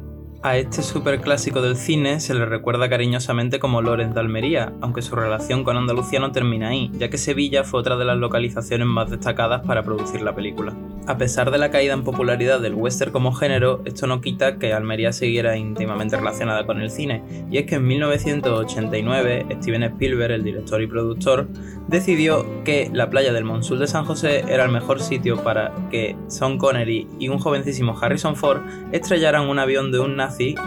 A 0.44 0.56
este 0.56 0.82
superclásico 0.82 1.62
del 1.62 1.76
cine 1.76 2.18
se 2.18 2.34
le 2.34 2.44
recuerda 2.44 2.88
cariñosamente 2.88 3.60
como 3.60 3.80
Lorenz 3.80 4.12
de 4.12 4.18
Almería, 4.18 4.72
aunque 4.80 5.00
su 5.00 5.14
relación 5.14 5.62
con 5.62 5.76
Andalucía 5.76 6.18
no 6.18 6.32
termina 6.32 6.70
ahí, 6.70 6.90
ya 6.94 7.08
que 7.08 7.16
Sevilla 7.16 7.62
fue 7.62 7.78
otra 7.78 7.96
de 7.96 8.04
las 8.04 8.18
localizaciones 8.18 8.88
más 8.88 9.08
destacadas 9.08 9.64
para 9.64 9.84
producir 9.84 10.20
la 10.20 10.34
película. 10.34 10.76
A 11.06 11.16
pesar 11.16 11.52
de 11.52 11.58
la 11.58 11.70
caída 11.70 11.94
en 11.94 12.02
popularidad 12.02 12.60
del 12.60 12.74
western 12.74 13.12
como 13.12 13.32
género, 13.32 13.82
esto 13.84 14.08
no 14.08 14.20
quita 14.20 14.58
que 14.58 14.72
Almería 14.72 15.12
siguiera 15.12 15.56
íntimamente 15.56 16.16
relacionada 16.16 16.66
con 16.66 16.80
el 16.80 16.90
cine, 16.90 17.22
y 17.48 17.58
es 17.58 17.66
que 17.66 17.76
en 17.76 17.86
1989 17.86 19.46
Steven 19.60 19.84
Spielberg, 19.84 20.32
el 20.32 20.42
director 20.42 20.82
y 20.82 20.88
productor, 20.88 21.46
decidió 21.92 22.64
que 22.64 22.90
la 22.90 23.10
playa 23.10 23.34
del 23.34 23.44
Monsul 23.44 23.78
de 23.78 23.86
San 23.86 24.06
José 24.06 24.44
era 24.48 24.64
el 24.64 24.72
mejor 24.72 25.00
sitio 25.00 25.44
para 25.44 25.72
que 25.90 26.16
Sean 26.26 26.56
Connery 26.56 27.06
y 27.18 27.28
un 27.28 27.38
jovencísimo 27.38 27.96
Harrison 28.00 28.34
Ford 28.34 28.62
estrellaran 28.92 29.46
un 29.46 29.58
avión 29.58 29.92
de 29.92 30.00
un 30.00 30.16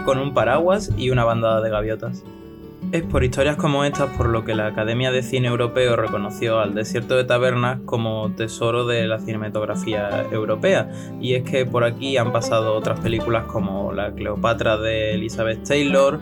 con 0.04 0.18
un 0.18 0.34
paraguas 0.34 0.92
y 0.96 1.10
una 1.10 1.24
bandada 1.24 1.60
de 1.60 1.70
gaviotas. 1.70 2.24
Es 2.92 3.02
por 3.02 3.24
historias 3.24 3.56
como 3.56 3.84
estas 3.84 4.16
por 4.16 4.28
lo 4.28 4.44
que 4.44 4.54
la 4.54 4.68
Academia 4.68 5.10
de 5.10 5.24
Cine 5.24 5.48
Europeo 5.48 5.96
reconoció 5.96 6.60
al 6.60 6.74
Desierto 6.74 7.16
de 7.16 7.24
Tabernas 7.24 7.80
como 7.84 8.30
tesoro 8.36 8.86
de 8.86 9.08
la 9.08 9.18
cinematografía 9.18 10.26
europea, 10.30 10.90
y 11.20 11.34
es 11.34 11.42
que 11.42 11.66
por 11.66 11.82
aquí 11.82 12.16
han 12.16 12.32
pasado 12.32 12.74
otras 12.74 13.00
películas 13.00 13.44
como 13.44 13.92
La 13.92 14.12
Cleopatra 14.12 14.76
de 14.76 15.14
Elizabeth 15.14 15.66
Taylor, 15.66 16.20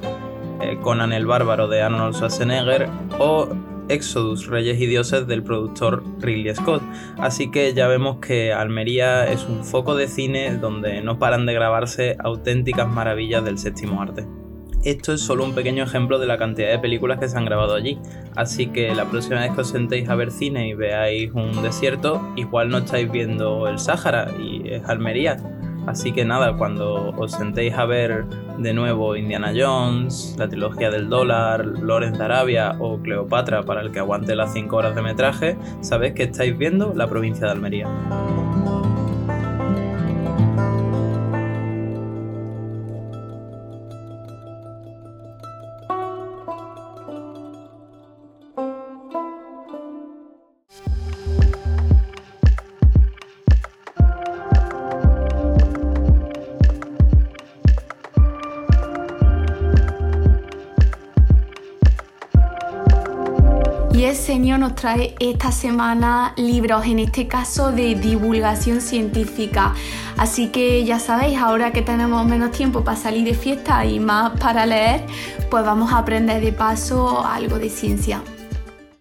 eh, 0.63 0.79
Conan 0.81 1.13
el 1.13 1.27
Bárbaro 1.27 1.69
de 1.69 1.83
Arnold 1.83 2.15
Schwarzenegger 2.15 2.89
o 3.19 3.49
Exodus, 3.89 4.47
Reyes 4.47 4.81
y 4.81 4.87
Dioses 4.87 5.27
del 5.27 5.43
productor 5.43 6.03
Ridley 6.21 6.55
Scott. 6.55 6.83
Así 7.19 7.51
que 7.51 7.75
ya 7.75 7.89
vemos 7.89 8.19
que 8.19 8.53
Almería 8.53 9.31
es 9.31 9.45
un 9.45 9.65
foco 9.65 9.95
de 9.95 10.09
cine 10.09 10.57
donde 10.57 11.03
no 11.03 11.19
paran 11.19 11.47
de 11.47 11.55
grabarse 11.55 12.17
auténticas 12.19 12.89
maravillas 12.89 13.45
del 13.45 13.59
séptimo 13.59 14.01
arte. 14.01 14.27
Esto 14.85 15.15
es 15.15 15.23
solo 15.23 15.45
un 15.45 15.55
pequeño 15.55 15.83
ejemplo 15.83 16.19
de 16.19 16.27
la 16.27 16.37
cantidad 16.37 16.69
de 16.69 16.79
películas 16.79 17.19
que 17.19 17.27
se 17.27 17.39
han 17.39 17.47
grabado 17.47 17.75
allí, 17.75 17.99
así 18.37 18.67
que 18.67 18.95
la 18.95 19.07
próxima 19.07 19.41
vez 19.41 19.53
que 19.53 19.63
os 19.63 19.71
sentéis 19.71 20.11
a 20.11 20.15
ver 20.15 20.31
cine 20.31 20.69
y 20.69 20.75
veáis 20.75 21.33
un 21.33 21.63
desierto, 21.63 22.21
igual 22.37 22.69
no 22.69 22.79
estáis 22.79 23.11
viendo 23.11 23.67
el 23.67 23.79
Sáhara 23.79 24.31
y 24.39 24.69
es 24.69 24.85
Almería, 24.85 25.39
Así 25.87 26.13
que 26.13 26.25
nada, 26.25 26.57
cuando 26.57 27.11
os 27.17 27.33
sentéis 27.33 27.75
a 27.75 27.85
ver 27.85 28.25
de 28.59 28.73
nuevo 28.73 29.17
Indiana 29.17 29.53
Jones, 29.55 30.35
la 30.39 30.49
trilogía 30.49 30.91
del 30.91 31.09
dólar, 31.09 31.65
Lorenz 31.65 32.19
de 32.19 32.25
Arabia 32.25 32.77
o 32.79 32.99
Cleopatra 32.99 33.63
para 33.63 33.83
el 33.83 33.93
que 33.93 33.99
aguante 33.99 34.35
las 34.35 34.53
5 34.53 34.77
horas 34.77 34.95
de 34.95 35.03
metraje, 35.03 35.57
sabéis 35.81 36.15
que 36.15 36.25
estáis 36.25 36.57
viendo 36.57 36.95
la 36.95 37.07
provincia 37.07 37.47
de 37.47 37.53
Almería. 37.53 37.89
Trae 64.85 65.15
esta 65.19 65.51
semana 65.51 66.35
libros, 66.37 66.85
en 66.85 66.99
este 66.99 67.27
caso 67.27 67.73
de 67.73 67.95
divulgación 67.95 68.83
científica. 68.83 69.73
Así 70.19 70.49
que 70.49 70.85
ya 70.85 70.99
sabéis, 70.99 71.39
ahora 71.39 71.73
que 71.73 71.81
tenemos 71.81 72.27
menos 72.27 72.51
tiempo 72.51 72.85
para 72.85 72.99
salir 72.99 73.25
de 73.25 73.33
fiesta 73.33 73.87
y 73.87 73.99
más 73.99 74.39
para 74.39 74.67
leer, 74.67 75.07
pues 75.51 75.65
vamos 75.65 75.91
a 75.91 75.97
aprender 75.97 76.43
de 76.45 76.53
paso 76.53 77.25
algo 77.25 77.59
de 77.59 77.71
ciencia. 77.71 78.21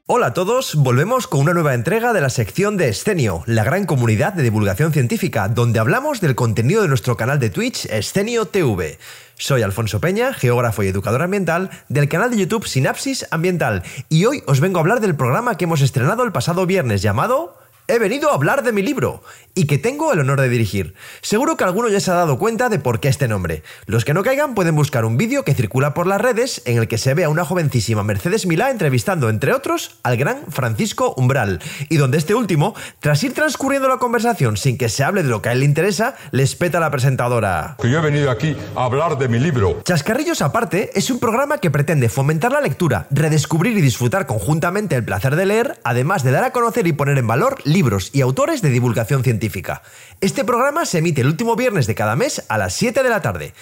Hola 0.06 0.28
a 0.28 0.34
todos, 0.34 0.76
volvemos 0.76 1.28
con 1.28 1.40
una 1.40 1.54
nueva 1.54 1.74
entrega 1.74 2.12
de 2.12 2.20
la 2.20 2.30
sección 2.30 2.76
de 2.76 2.90
Escenio, 2.90 3.42
la 3.46 3.64
gran 3.64 3.86
comunidad 3.86 4.34
de 4.34 4.44
divulgación 4.44 4.92
científica, 4.92 5.48
donde 5.48 5.80
hablamos 5.80 6.20
del 6.20 6.36
contenido 6.36 6.82
de 6.82 6.90
nuestro 6.90 7.16
canal 7.16 7.40
de 7.40 7.50
Twitch 7.50 7.86
Escenio 7.86 8.44
TV. 8.44 9.00
Soy 9.36 9.62
Alfonso 9.62 10.02
Peña, 10.02 10.34
geógrafo 10.34 10.84
y 10.84 10.90
educador 10.90 11.22
ambiental 11.22 11.70
del 11.88 12.10
canal 12.10 12.32
de 12.32 12.38
YouTube 12.38 12.68
Sinapsis 12.68 13.26
Ambiental, 13.32 13.82
y 14.10 14.26
hoy 14.26 14.44
os 14.46 14.60
vengo 14.60 14.80
a 14.80 14.82
hablar 14.82 15.00
del 15.00 15.16
programa 15.16 15.56
que 15.56 15.64
hemos 15.64 15.80
estrenado 15.80 16.26
el 16.26 16.34
pasado 16.34 16.66
viernes 16.66 17.02
llamado 17.02 17.58
He 17.94 18.00
venido 18.00 18.32
a 18.32 18.34
hablar 18.34 18.64
de 18.64 18.72
mi 18.72 18.82
libro 18.82 19.22
y 19.54 19.68
que 19.68 19.78
tengo 19.78 20.12
el 20.12 20.20
honor 20.20 20.42
de 20.42 20.50
dirigir. 20.50 20.96
Seguro 21.22 21.58
que 21.58 21.64
alguno 21.64 21.90
ya 21.90 22.00
se 22.00 22.10
ha 22.10 22.16
dado 22.16 22.40
cuenta 22.40 22.68
de 22.70 22.80
por 22.80 23.00
qué 23.00 23.08
este 23.08 23.28
nombre. 23.28 23.62
Los 23.86 24.04
que 24.04 24.16
no 24.16 24.24
caigan 24.24 24.56
pueden 24.56 24.74
buscar 24.74 25.06
un 25.06 25.16
vídeo 25.16 25.44
que 25.44 25.54
circula 25.54 25.94
por 25.94 26.08
las 26.08 26.20
redes 26.20 26.64
en 26.66 26.80
el 26.80 26.88
que 26.88 26.98
se 26.98 27.14
ve 27.14 27.24
a 27.24 27.30
una 27.30 27.46
jovencísima 27.46 28.02
Mercedes 28.02 28.48
Milá 28.48 28.72
entrevistando, 28.72 29.30
entre 29.30 29.54
otros, 29.54 30.00
al 30.02 30.18
gran 30.18 30.46
Francisco 30.50 31.14
Umbral, 31.18 31.62
y 31.88 31.98
donde 31.98 32.18
este 32.18 32.34
último, 32.34 32.74
tras 33.00 33.24
ir 33.24 33.36
transcurriendo 33.36 33.88
la 33.88 33.98
conversación 33.98 34.58
sin 34.58 34.80
que 34.80 34.90
se 34.90 35.04
hable 35.04 35.22
de 35.22 35.30
lo 35.30 35.44
que 35.44 35.50
a 35.50 35.52
él 35.52 35.60
le 35.60 35.66
interesa, 35.66 36.16
le 36.32 36.42
espeta 36.42 36.80
a 36.80 36.82
la 36.82 36.90
presentadora. 36.90 37.76
Que 37.80 37.92
yo 37.92 38.00
he 38.00 38.02
venido 38.02 38.32
aquí 38.32 38.58
a 38.76 38.86
hablar 38.86 39.20
de 39.20 39.28
mi 39.28 39.38
libro. 39.38 39.84
Chascarrillos 39.84 40.42
aparte 40.42 40.90
es 40.96 41.12
un 41.12 41.20
programa 41.20 41.60
que 41.60 41.70
pretende 41.70 42.10
fomentar 42.10 42.52
la 42.52 42.62
lectura, 42.62 43.06
redescubrir 43.12 43.78
y 43.78 43.82
disfrutar 43.82 44.26
conjuntamente 44.26 44.96
el 44.96 45.06
placer 45.06 45.36
de 45.36 45.46
leer, 45.46 45.80
además 45.84 46.24
de 46.24 46.32
dar 46.32 46.44
a 46.44 46.52
conocer 46.52 46.88
y 46.88 46.94
poner 46.94 47.20
en 47.20 47.28
valor 47.28 47.58
libros 47.66 47.83
y 48.14 48.22
autores 48.22 48.62
de 48.62 48.70
divulgación 48.70 49.24
científica. 49.24 49.82
Este 50.22 50.44
programa 50.44 50.86
se 50.86 51.00
emite 51.00 51.22
el 51.22 51.28
último 51.28 51.56
viernes 51.56 51.86
de 51.86 51.96
cada 51.96 52.16
mes 52.16 52.44
a 52.48 52.58
las 52.58 52.74
7 52.74 53.04
de 53.04 53.10
la 53.10 53.22
tarde. 53.22 53.54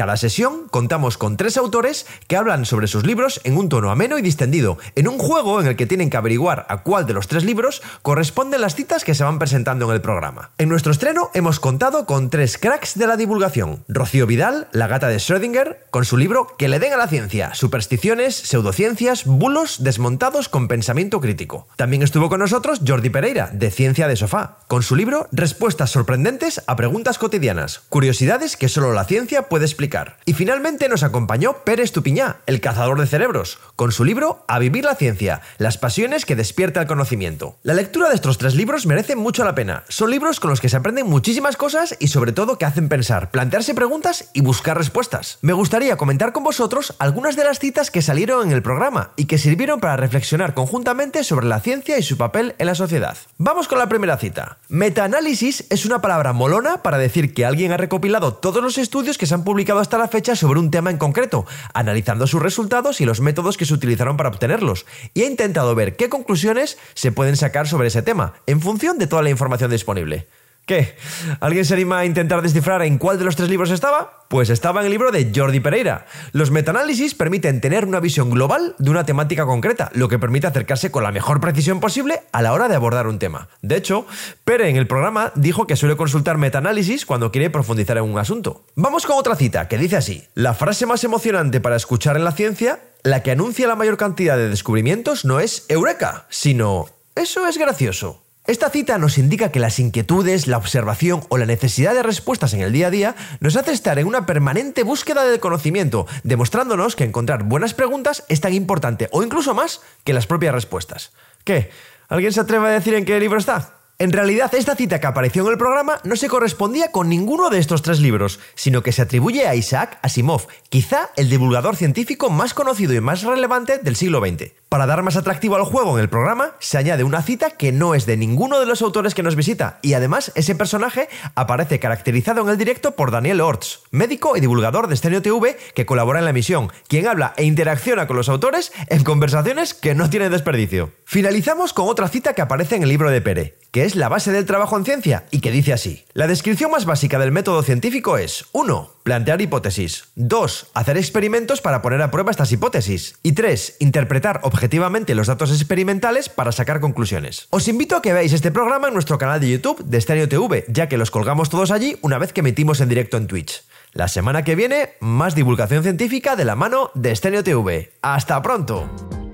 Cada 0.00 0.16
sesión 0.16 0.66
contamos 0.70 1.18
con 1.18 1.36
tres 1.36 1.58
autores 1.58 2.06
que 2.26 2.38
hablan 2.38 2.64
sobre 2.64 2.86
sus 2.86 3.04
libros 3.04 3.38
en 3.44 3.58
un 3.58 3.68
tono 3.68 3.90
ameno 3.90 4.16
y 4.16 4.22
distendido, 4.22 4.78
en 4.94 5.06
un 5.06 5.18
juego 5.18 5.60
en 5.60 5.66
el 5.66 5.76
que 5.76 5.84
tienen 5.84 6.08
que 6.08 6.16
averiguar 6.16 6.64
a 6.70 6.82
cuál 6.82 7.04
de 7.04 7.12
los 7.12 7.28
tres 7.28 7.44
libros 7.44 7.82
corresponden 8.00 8.62
las 8.62 8.74
citas 8.74 9.04
que 9.04 9.14
se 9.14 9.24
van 9.24 9.38
presentando 9.38 9.84
en 9.84 9.92
el 9.92 10.00
programa. 10.00 10.52
En 10.56 10.70
nuestro 10.70 10.90
estreno 10.90 11.30
hemos 11.34 11.60
contado 11.60 12.06
con 12.06 12.30
tres 12.30 12.56
cracks 12.56 12.98
de 12.98 13.06
la 13.06 13.18
divulgación. 13.18 13.84
Rocío 13.88 14.26
Vidal, 14.26 14.68
la 14.72 14.86
gata 14.86 15.08
de 15.08 15.18
Schrödinger, 15.18 15.80
con 15.90 16.06
su 16.06 16.16
libro 16.16 16.56
Que 16.56 16.68
le 16.68 16.78
den 16.78 16.94
a 16.94 16.96
la 16.96 17.06
ciencia, 17.06 17.52
supersticiones, 17.52 18.34
pseudociencias, 18.34 19.26
bulos 19.26 19.84
desmontados 19.84 20.48
con 20.48 20.66
pensamiento 20.66 21.20
crítico. 21.20 21.68
También 21.76 22.02
estuvo 22.02 22.30
con 22.30 22.40
nosotros 22.40 22.80
Jordi 22.86 23.10
Pereira, 23.10 23.50
de 23.52 23.70
Ciencia 23.70 24.08
de 24.08 24.16
Sofá, 24.16 24.60
con 24.66 24.82
su 24.82 24.96
libro 24.96 25.28
Respuestas 25.30 25.90
sorprendentes 25.90 26.62
a 26.66 26.74
preguntas 26.74 27.18
cotidianas, 27.18 27.82
curiosidades 27.90 28.56
que 28.56 28.70
solo 28.70 28.94
la 28.94 29.04
ciencia 29.04 29.50
puede 29.50 29.66
explicar 29.66 29.89
Y 30.24 30.34
finalmente 30.34 30.88
nos 30.88 31.02
acompañó 31.02 31.64
Pérez 31.64 31.84
Estupiñá, 31.84 32.36
el 32.46 32.60
cazador 32.60 33.00
de 33.00 33.06
cerebros, 33.06 33.58
con 33.76 33.92
su 33.92 34.04
libro 34.04 34.44
A 34.46 34.58
vivir 34.58 34.84
la 34.84 34.94
ciencia, 34.94 35.40
las 35.58 35.78
pasiones 35.78 36.24
que 36.24 36.36
despierta 36.36 36.80
el 36.80 36.86
conocimiento. 36.86 37.56
La 37.62 37.74
lectura 37.74 38.08
de 38.08 38.14
estos 38.14 38.38
tres 38.38 38.54
libros 38.54 38.86
merece 38.86 39.16
mucho 39.16 39.44
la 39.44 39.54
pena. 39.54 39.84
Son 39.88 40.10
libros 40.10 40.38
con 40.38 40.50
los 40.50 40.60
que 40.60 40.68
se 40.68 40.76
aprenden 40.76 41.06
muchísimas 41.08 41.56
cosas 41.56 41.96
y 41.98 42.08
sobre 42.08 42.32
todo 42.32 42.58
que 42.58 42.64
hacen 42.64 42.88
pensar, 42.88 43.30
plantearse 43.30 43.74
preguntas 43.74 44.30
y 44.32 44.42
buscar 44.42 44.76
respuestas. 44.76 45.38
Me 45.42 45.52
gustaría 45.52 45.96
comentar 45.96 46.32
con 46.32 46.44
vosotros 46.44 46.94
algunas 46.98 47.36
de 47.36 47.44
las 47.44 47.58
citas 47.58 47.90
que 47.90 48.02
salieron 48.02 48.46
en 48.46 48.52
el 48.52 48.62
programa 48.62 49.12
y 49.16 49.24
que 49.24 49.38
sirvieron 49.38 49.80
para 49.80 49.96
reflexionar 49.96 50.54
conjuntamente 50.54 51.24
sobre 51.24 51.46
la 51.46 51.60
ciencia 51.60 51.98
y 51.98 52.02
su 52.02 52.16
papel 52.16 52.54
en 52.58 52.66
la 52.66 52.74
sociedad. 52.74 53.16
Vamos 53.38 53.68
con 53.68 53.78
la 53.78 53.88
primera 53.88 54.18
cita. 54.18 54.58
Metaanálisis 54.68 55.64
es 55.70 55.86
una 55.86 56.00
palabra 56.00 56.32
molona 56.32 56.82
para 56.82 56.98
decir 56.98 57.34
que 57.34 57.44
alguien 57.44 57.72
ha 57.72 57.76
recopilado 57.76 58.34
todos 58.34 58.62
los 58.62 58.78
estudios 58.78 59.18
que 59.18 59.26
se 59.26 59.34
han 59.34 59.44
publicado 59.44 59.69
hasta 59.78 59.98
la 59.98 60.08
fecha 60.08 60.34
sobre 60.34 60.58
un 60.58 60.70
tema 60.70 60.90
en 60.90 60.98
concreto, 60.98 61.46
analizando 61.74 62.26
sus 62.26 62.42
resultados 62.42 63.00
y 63.00 63.04
los 63.04 63.20
métodos 63.20 63.56
que 63.56 63.66
se 63.66 63.74
utilizaron 63.74 64.16
para 64.16 64.28
obtenerlos, 64.28 64.86
y 65.14 65.22
ha 65.22 65.26
intentado 65.26 65.74
ver 65.74 65.96
qué 65.96 66.08
conclusiones 66.08 66.78
se 66.94 67.12
pueden 67.12 67.36
sacar 67.36 67.68
sobre 67.68 67.88
ese 67.88 68.02
tema, 68.02 68.34
en 68.46 68.60
función 68.60 68.98
de 68.98 69.06
toda 69.06 69.22
la 69.22 69.30
información 69.30 69.70
disponible. 69.70 70.28
¿Qué? 70.70 70.94
¿Alguien 71.40 71.64
se 71.64 71.74
anima 71.74 71.98
a 71.98 72.04
intentar 72.04 72.42
descifrar 72.42 72.82
en 72.82 72.96
cuál 72.96 73.18
de 73.18 73.24
los 73.24 73.34
tres 73.34 73.48
libros 73.48 73.72
estaba? 73.72 74.24
Pues 74.28 74.50
estaba 74.50 74.78
en 74.78 74.86
el 74.86 74.92
libro 74.92 75.10
de 75.10 75.32
Jordi 75.34 75.58
Pereira. 75.58 76.06
Los 76.30 76.52
metaanálisis 76.52 77.16
permiten 77.16 77.60
tener 77.60 77.84
una 77.84 77.98
visión 77.98 78.30
global 78.30 78.76
de 78.78 78.88
una 78.88 79.04
temática 79.04 79.46
concreta, 79.46 79.90
lo 79.94 80.06
que 80.06 80.20
permite 80.20 80.46
acercarse 80.46 80.92
con 80.92 81.02
la 81.02 81.10
mejor 81.10 81.40
precisión 81.40 81.80
posible 81.80 82.22
a 82.30 82.40
la 82.40 82.52
hora 82.52 82.68
de 82.68 82.76
abordar 82.76 83.08
un 83.08 83.18
tema. 83.18 83.48
De 83.62 83.74
hecho, 83.74 84.06
Pere 84.44 84.68
en 84.68 84.76
el 84.76 84.86
programa 84.86 85.32
dijo 85.34 85.66
que 85.66 85.74
suele 85.74 85.96
consultar 85.96 86.38
metaanálisis 86.38 87.04
cuando 87.04 87.32
quiere 87.32 87.50
profundizar 87.50 87.98
en 87.98 88.04
un 88.04 88.20
asunto. 88.20 88.64
Vamos 88.76 89.06
con 89.06 89.18
otra 89.18 89.34
cita 89.34 89.66
que 89.66 89.76
dice 89.76 89.96
así: 89.96 90.28
La 90.34 90.54
frase 90.54 90.86
más 90.86 91.02
emocionante 91.02 91.60
para 91.60 91.74
escuchar 91.74 92.16
en 92.16 92.22
la 92.22 92.30
ciencia, 92.30 92.78
la 93.02 93.24
que 93.24 93.32
anuncia 93.32 93.66
la 93.66 93.74
mayor 93.74 93.96
cantidad 93.96 94.36
de 94.36 94.48
descubrimientos, 94.48 95.24
no 95.24 95.40
es 95.40 95.66
Eureka, 95.68 96.26
sino 96.28 96.86
Eso 97.16 97.48
es 97.48 97.58
gracioso. 97.58 98.22
Esta 98.46 98.70
cita 98.70 98.98
nos 98.98 99.18
indica 99.18 99.52
que 99.52 99.60
las 99.60 99.78
inquietudes, 99.78 100.46
la 100.46 100.56
observación 100.56 101.22
o 101.28 101.36
la 101.36 101.46
necesidad 101.46 101.94
de 101.94 102.02
respuestas 102.02 102.54
en 102.54 102.62
el 102.62 102.72
día 102.72 102.86
a 102.86 102.90
día 102.90 103.14
nos 103.38 103.54
hace 103.56 103.72
estar 103.72 103.98
en 103.98 104.06
una 104.06 104.26
permanente 104.26 104.82
búsqueda 104.82 105.24
de 105.24 105.38
conocimiento, 105.38 106.06
demostrándonos 106.24 106.96
que 106.96 107.04
encontrar 107.04 107.44
buenas 107.44 107.74
preguntas 107.74 108.24
es 108.28 108.40
tan 108.40 108.54
importante 108.54 109.08
o 109.12 109.22
incluso 109.22 109.54
más 109.54 109.82
que 110.04 110.14
las 110.14 110.26
propias 110.26 110.54
respuestas. 110.54 111.12
¿Qué? 111.44 111.70
¿Alguien 112.08 112.32
se 112.32 112.40
atreve 112.40 112.68
a 112.68 112.72
decir 112.72 112.94
en 112.94 113.04
qué 113.04 113.20
libro 113.20 113.38
está? 113.38 113.79
En 114.00 114.12
realidad, 114.12 114.54
esta 114.54 114.76
cita 114.76 114.98
que 114.98 115.06
apareció 115.06 115.44
en 115.44 115.52
el 115.52 115.58
programa 115.58 116.00
no 116.04 116.16
se 116.16 116.28
correspondía 116.28 116.90
con 116.90 117.10
ninguno 117.10 117.50
de 117.50 117.58
estos 117.58 117.82
tres 117.82 118.00
libros, 118.00 118.40
sino 118.54 118.82
que 118.82 118.92
se 118.92 119.02
atribuye 119.02 119.46
a 119.46 119.54
Isaac 119.54 119.98
Asimov, 120.00 120.46
quizá 120.70 121.10
el 121.16 121.28
divulgador 121.28 121.76
científico 121.76 122.30
más 122.30 122.54
conocido 122.54 122.94
y 122.94 123.00
más 123.02 123.24
relevante 123.24 123.76
del 123.76 123.96
siglo 123.96 124.20
XX. 124.20 124.52
Para 124.70 124.86
dar 124.86 125.02
más 125.02 125.16
atractivo 125.16 125.56
al 125.56 125.64
juego 125.64 125.98
en 125.98 126.02
el 126.02 126.08
programa, 126.08 126.52
se 126.60 126.78
añade 126.78 127.04
una 127.04 127.20
cita 127.20 127.50
que 127.50 127.72
no 127.72 127.94
es 127.94 128.06
de 128.06 128.16
ninguno 128.16 128.58
de 128.58 128.64
los 128.64 128.80
autores 128.80 129.14
que 129.14 129.22
nos 129.22 129.36
visita, 129.36 129.80
y 129.82 129.92
además 129.92 130.32
ese 130.34 130.54
personaje 130.54 131.10
aparece 131.34 131.78
caracterizado 131.78 132.40
en 132.40 132.48
el 132.48 132.56
directo 132.56 132.92
por 132.92 133.10
Daniel 133.10 133.42
Orts, 133.42 133.80
médico 133.90 134.34
y 134.34 134.40
divulgador 134.40 134.86
de 134.86 134.96
Stereo 134.96 135.20
TV 135.20 135.58
que 135.74 135.84
colabora 135.84 136.20
en 136.20 136.24
la 136.24 136.30
emisión, 136.30 136.72
quien 136.88 137.06
habla 137.06 137.34
e 137.36 137.44
interacciona 137.44 138.06
con 138.06 138.16
los 138.16 138.30
autores 138.30 138.72
en 138.86 139.04
conversaciones 139.04 139.74
que 139.74 139.94
no 139.94 140.08
tienen 140.08 140.32
desperdicio. 140.32 140.92
Finalizamos 141.04 141.74
con 141.74 141.86
otra 141.86 142.08
cita 142.08 142.32
que 142.32 142.40
aparece 142.40 142.76
en 142.76 142.84
el 142.84 142.88
libro 142.88 143.10
de 143.10 143.20
Pere, 143.20 143.58
que 143.70 143.84
es 143.84 143.96
la 143.96 144.08
base 144.08 144.32
del 144.32 144.46
trabajo 144.46 144.76
en 144.76 144.84
ciencia 144.84 145.24
y 145.30 145.40
que 145.40 145.50
dice 145.50 145.72
así. 145.72 146.04
La 146.12 146.26
descripción 146.26 146.70
más 146.70 146.84
básica 146.84 147.18
del 147.18 147.32
método 147.32 147.62
científico 147.62 148.18
es 148.18 148.46
1. 148.52 148.90
Plantear 149.02 149.40
hipótesis. 149.40 150.04
2. 150.16 150.70
Hacer 150.74 150.96
experimentos 150.96 151.60
para 151.60 151.82
poner 151.82 152.02
a 152.02 152.10
prueba 152.10 152.30
estas 152.30 152.52
hipótesis. 152.52 153.16
Y 153.22 153.32
3. 153.32 153.76
Interpretar 153.80 154.40
objetivamente 154.42 155.14
los 155.14 155.28
datos 155.28 155.50
experimentales 155.50 156.28
para 156.28 156.52
sacar 156.52 156.80
conclusiones. 156.80 157.46
Os 157.50 157.68
invito 157.68 157.96
a 157.96 158.02
que 158.02 158.12
veáis 158.12 158.32
este 158.32 158.50
programa 158.50 158.88
en 158.88 158.94
nuestro 158.94 159.18
canal 159.18 159.40
de 159.40 159.50
YouTube 159.50 159.84
de 159.84 160.00
Stereo 160.00 160.28
TV, 160.28 160.64
ya 160.68 160.88
que 160.88 160.98
los 160.98 161.10
colgamos 161.10 161.50
todos 161.50 161.70
allí 161.70 161.98
una 162.02 162.18
vez 162.18 162.32
que 162.32 162.40
emitimos 162.40 162.80
en 162.80 162.88
directo 162.88 163.16
en 163.16 163.26
Twitch. 163.26 163.64
La 163.92 164.08
semana 164.08 164.44
que 164.44 164.54
viene, 164.54 164.90
más 165.00 165.34
divulgación 165.34 165.82
científica 165.82 166.36
de 166.36 166.44
la 166.44 166.56
mano 166.56 166.90
de 166.94 167.14
Stereo 167.14 167.42
TV. 167.42 167.92
¡Hasta 168.02 168.40
pronto! 168.42 169.29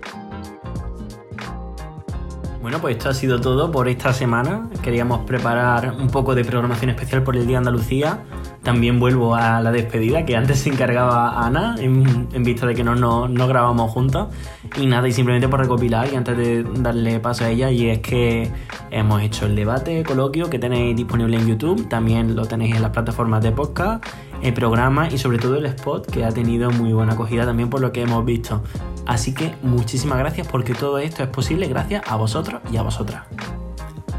Bueno, 2.66 2.80
pues 2.80 2.96
esto 2.96 3.10
ha 3.10 3.14
sido 3.14 3.40
todo 3.40 3.70
por 3.70 3.86
esta 3.86 4.12
semana. 4.12 4.68
Queríamos 4.82 5.20
preparar 5.20 5.94
un 6.00 6.08
poco 6.08 6.34
de 6.34 6.44
programación 6.44 6.90
especial 6.90 7.22
por 7.22 7.36
el 7.36 7.46
Día 7.46 7.52
de 7.52 7.58
Andalucía. 7.58 8.24
También 8.64 8.98
vuelvo 8.98 9.36
a 9.36 9.60
la 9.60 9.70
despedida, 9.70 10.26
que 10.26 10.34
antes 10.34 10.58
se 10.58 10.70
encargaba 10.70 11.46
Ana, 11.46 11.76
en, 11.78 12.42
vista 12.42 12.66
de 12.66 12.74
que 12.74 12.82
no, 12.82 12.96
no, 12.96 13.28
no 13.28 13.46
grabamos 13.46 13.92
juntos. 13.92 14.34
Y 14.76 14.86
nada, 14.86 15.06
y 15.06 15.12
simplemente 15.12 15.48
por 15.48 15.60
recopilar 15.60 16.12
y 16.12 16.16
antes 16.16 16.36
de 16.36 16.64
darle 16.64 17.20
paso 17.20 17.44
a 17.44 17.50
ella, 17.50 17.70
y 17.70 17.88
es 17.88 18.00
que 18.00 18.50
hemos 18.90 19.22
hecho 19.22 19.46
el 19.46 19.54
debate, 19.54 20.02
coloquio 20.02 20.50
que 20.50 20.58
tenéis 20.58 20.96
disponible 20.96 21.36
en 21.36 21.46
YouTube, 21.46 21.88
también 21.88 22.34
lo 22.34 22.46
tenéis 22.46 22.74
en 22.74 22.82
las 22.82 22.90
plataformas 22.90 23.44
de 23.44 23.52
podcast, 23.52 24.04
el 24.42 24.54
programa 24.54 25.08
y 25.08 25.18
sobre 25.18 25.38
todo 25.38 25.56
el 25.56 25.66
spot, 25.66 26.10
que 26.10 26.24
ha 26.24 26.32
tenido 26.32 26.70
muy 26.70 26.92
buena 26.92 27.14
acogida 27.14 27.44
también 27.44 27.70
por 27.70 27.80
lo 27.80 27.92
que 27.92 28.02
hemos 28.02 28.24
visto. 28.24 28.62
Así 29.06 29.34
que 29.34 29.54
muchísimas 29.62 30.18
gracias 30.18 30.48
porque 30.48 30.74
todo 30.74 30.98
esto 30.98 31.22
es 31.22 31.28
posible 31.28 31.68
gracias 31.68 32.02
a 32.06 32.16
vosotros 32.16 32.60
y 32.72 32.76
a 32.76 32.82
vosotras. 32.82 33.24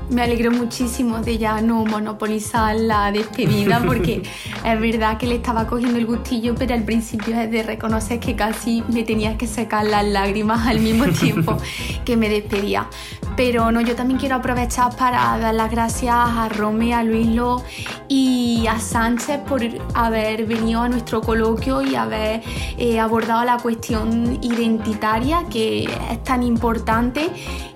Me 0.10 0.22
alegro 0.22 0.52
muchísimo 0.52 1.20
de 1.20 1.38
ya 1.38 1.60
no 1.60 1.84
monopolizar 1.84 2.78
la 2.78 3.12
despedida 3.12 3.84
porque 3.86 4.24
es 4.64 4.80
verdad 4.80 5.18
que 5.18 5.28
le 5.28 5.36
estaba 5.36 5.68
cogiendo 5.68 5.98
el 5.98 6.06
gustillo, 6.06 6.56
pero 6.56 6.74
al 6.74 6.84
principio 6.84 7.38
es 7.38 7.52
de 7.52 7.62
reconocer 7.64 8.22
que 8.22 8.34
casi 8.34 8.84
me 8.88 9.04
tenía 9.04 9.38
que 9.38 9.48
secar 9.48 9.86
las 9.86 10.06
lágrimas 10.06 10.66
al 10.66 10.80
mismo 10.80 11.06
tiempo 11.20 11.58
que 12.06 12.16
me 12.16 12.30
despedía. 12.30 12.88
Pero 13.38 13.72
no, 13.72 13.82
yo 13.82 13.96
también 13.96 14.20
quiero 14.20 14.36
aprovechar 14.36 14.96
para 14.96 15.38
dar 15.38 15.54
las 15.54 15.70
gracias 15.70 16.16
a 16.16 16.50
Rome, 16.50 16.96
a 16.96 17.04
Luislo 17.04 17.64
y 18.08 18.66
a 18.68 18.80
Sánchez 18.80 19.42
por 19.48 19.62
haber 19.94 20.48
venido 20.48 20.82
a 20.82 20.90
nuestro 20.90 21.22
coloquio 21.22 21.84
y 21.84 21.94
haber 21.94 22.42
eh, 22.80 23.00
abordado 23.00 23.46
la 23.46 23.58
cuestión 23.58 24.40
identitaria 24.42 25.46
que 25.52 25.84
es 25.84 26.24
tan 26.24 26.42
importante. 26.42 27.30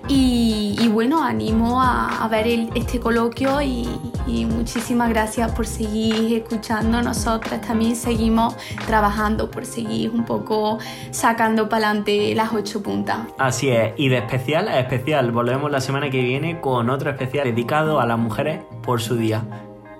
Y, 0.08 0.88
bueno, 0.88 1.22
animo 1.22 1.80
a, 1.80 2.28
ver 2.30 2.68
este 2.74 2.98
coloquio 2.98 3.60
y, 3.62 3.88
y 4.26 4.44
muchísimas 4.46 5.08
gracias 5.10 5.52
por 5.52 5.66
seguir 5.66 6.34
escuchando. 6.42 7.02
Nosotras 7.02 7.60
también 7.60 7.96
seguimos 7.96 8.56
trabajando 8.86 9.50
por 9.50 9.64
seguir 9.64 10.10
un 10.10 10.24
poco 10.24 10.78
sacando 11.10 11.68
para 11.68 11.88
adelante 11.88 12.34
las 12.34 12.52
ocho 12.52 12.82
puntas. 12.82 13.18
Así 13.38 13.70
es, 13.70 13.92
y 13.96 14.08
de 14.08 14.18
especial 14.18 14.68
a 14.68 14.80
especial, 14.80 15.30
volvemos 15.32 15.70
la 15.70 15.80
semana 15.80 16.10
que 16.10 16.22
viene 16.22 16.60
con 16.60 16.90
otro 16.90 17.10
especial 17.10 17.44
dedicado 17.44 18.00
a 18.00 18.06
las 18.06 18.18
mujeres 18.18 18.60
por 18.82 19.00
su 19.00 19.16
día. 19.16 19.42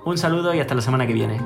Un 0.05 0.17
saludo 0.17 0.53
y 0.53 0.59
hasta 0.59 0.75
la 0.75 0.81
semana 0.81 1.07
que 1.07 1.13
viene. 1.13 1.39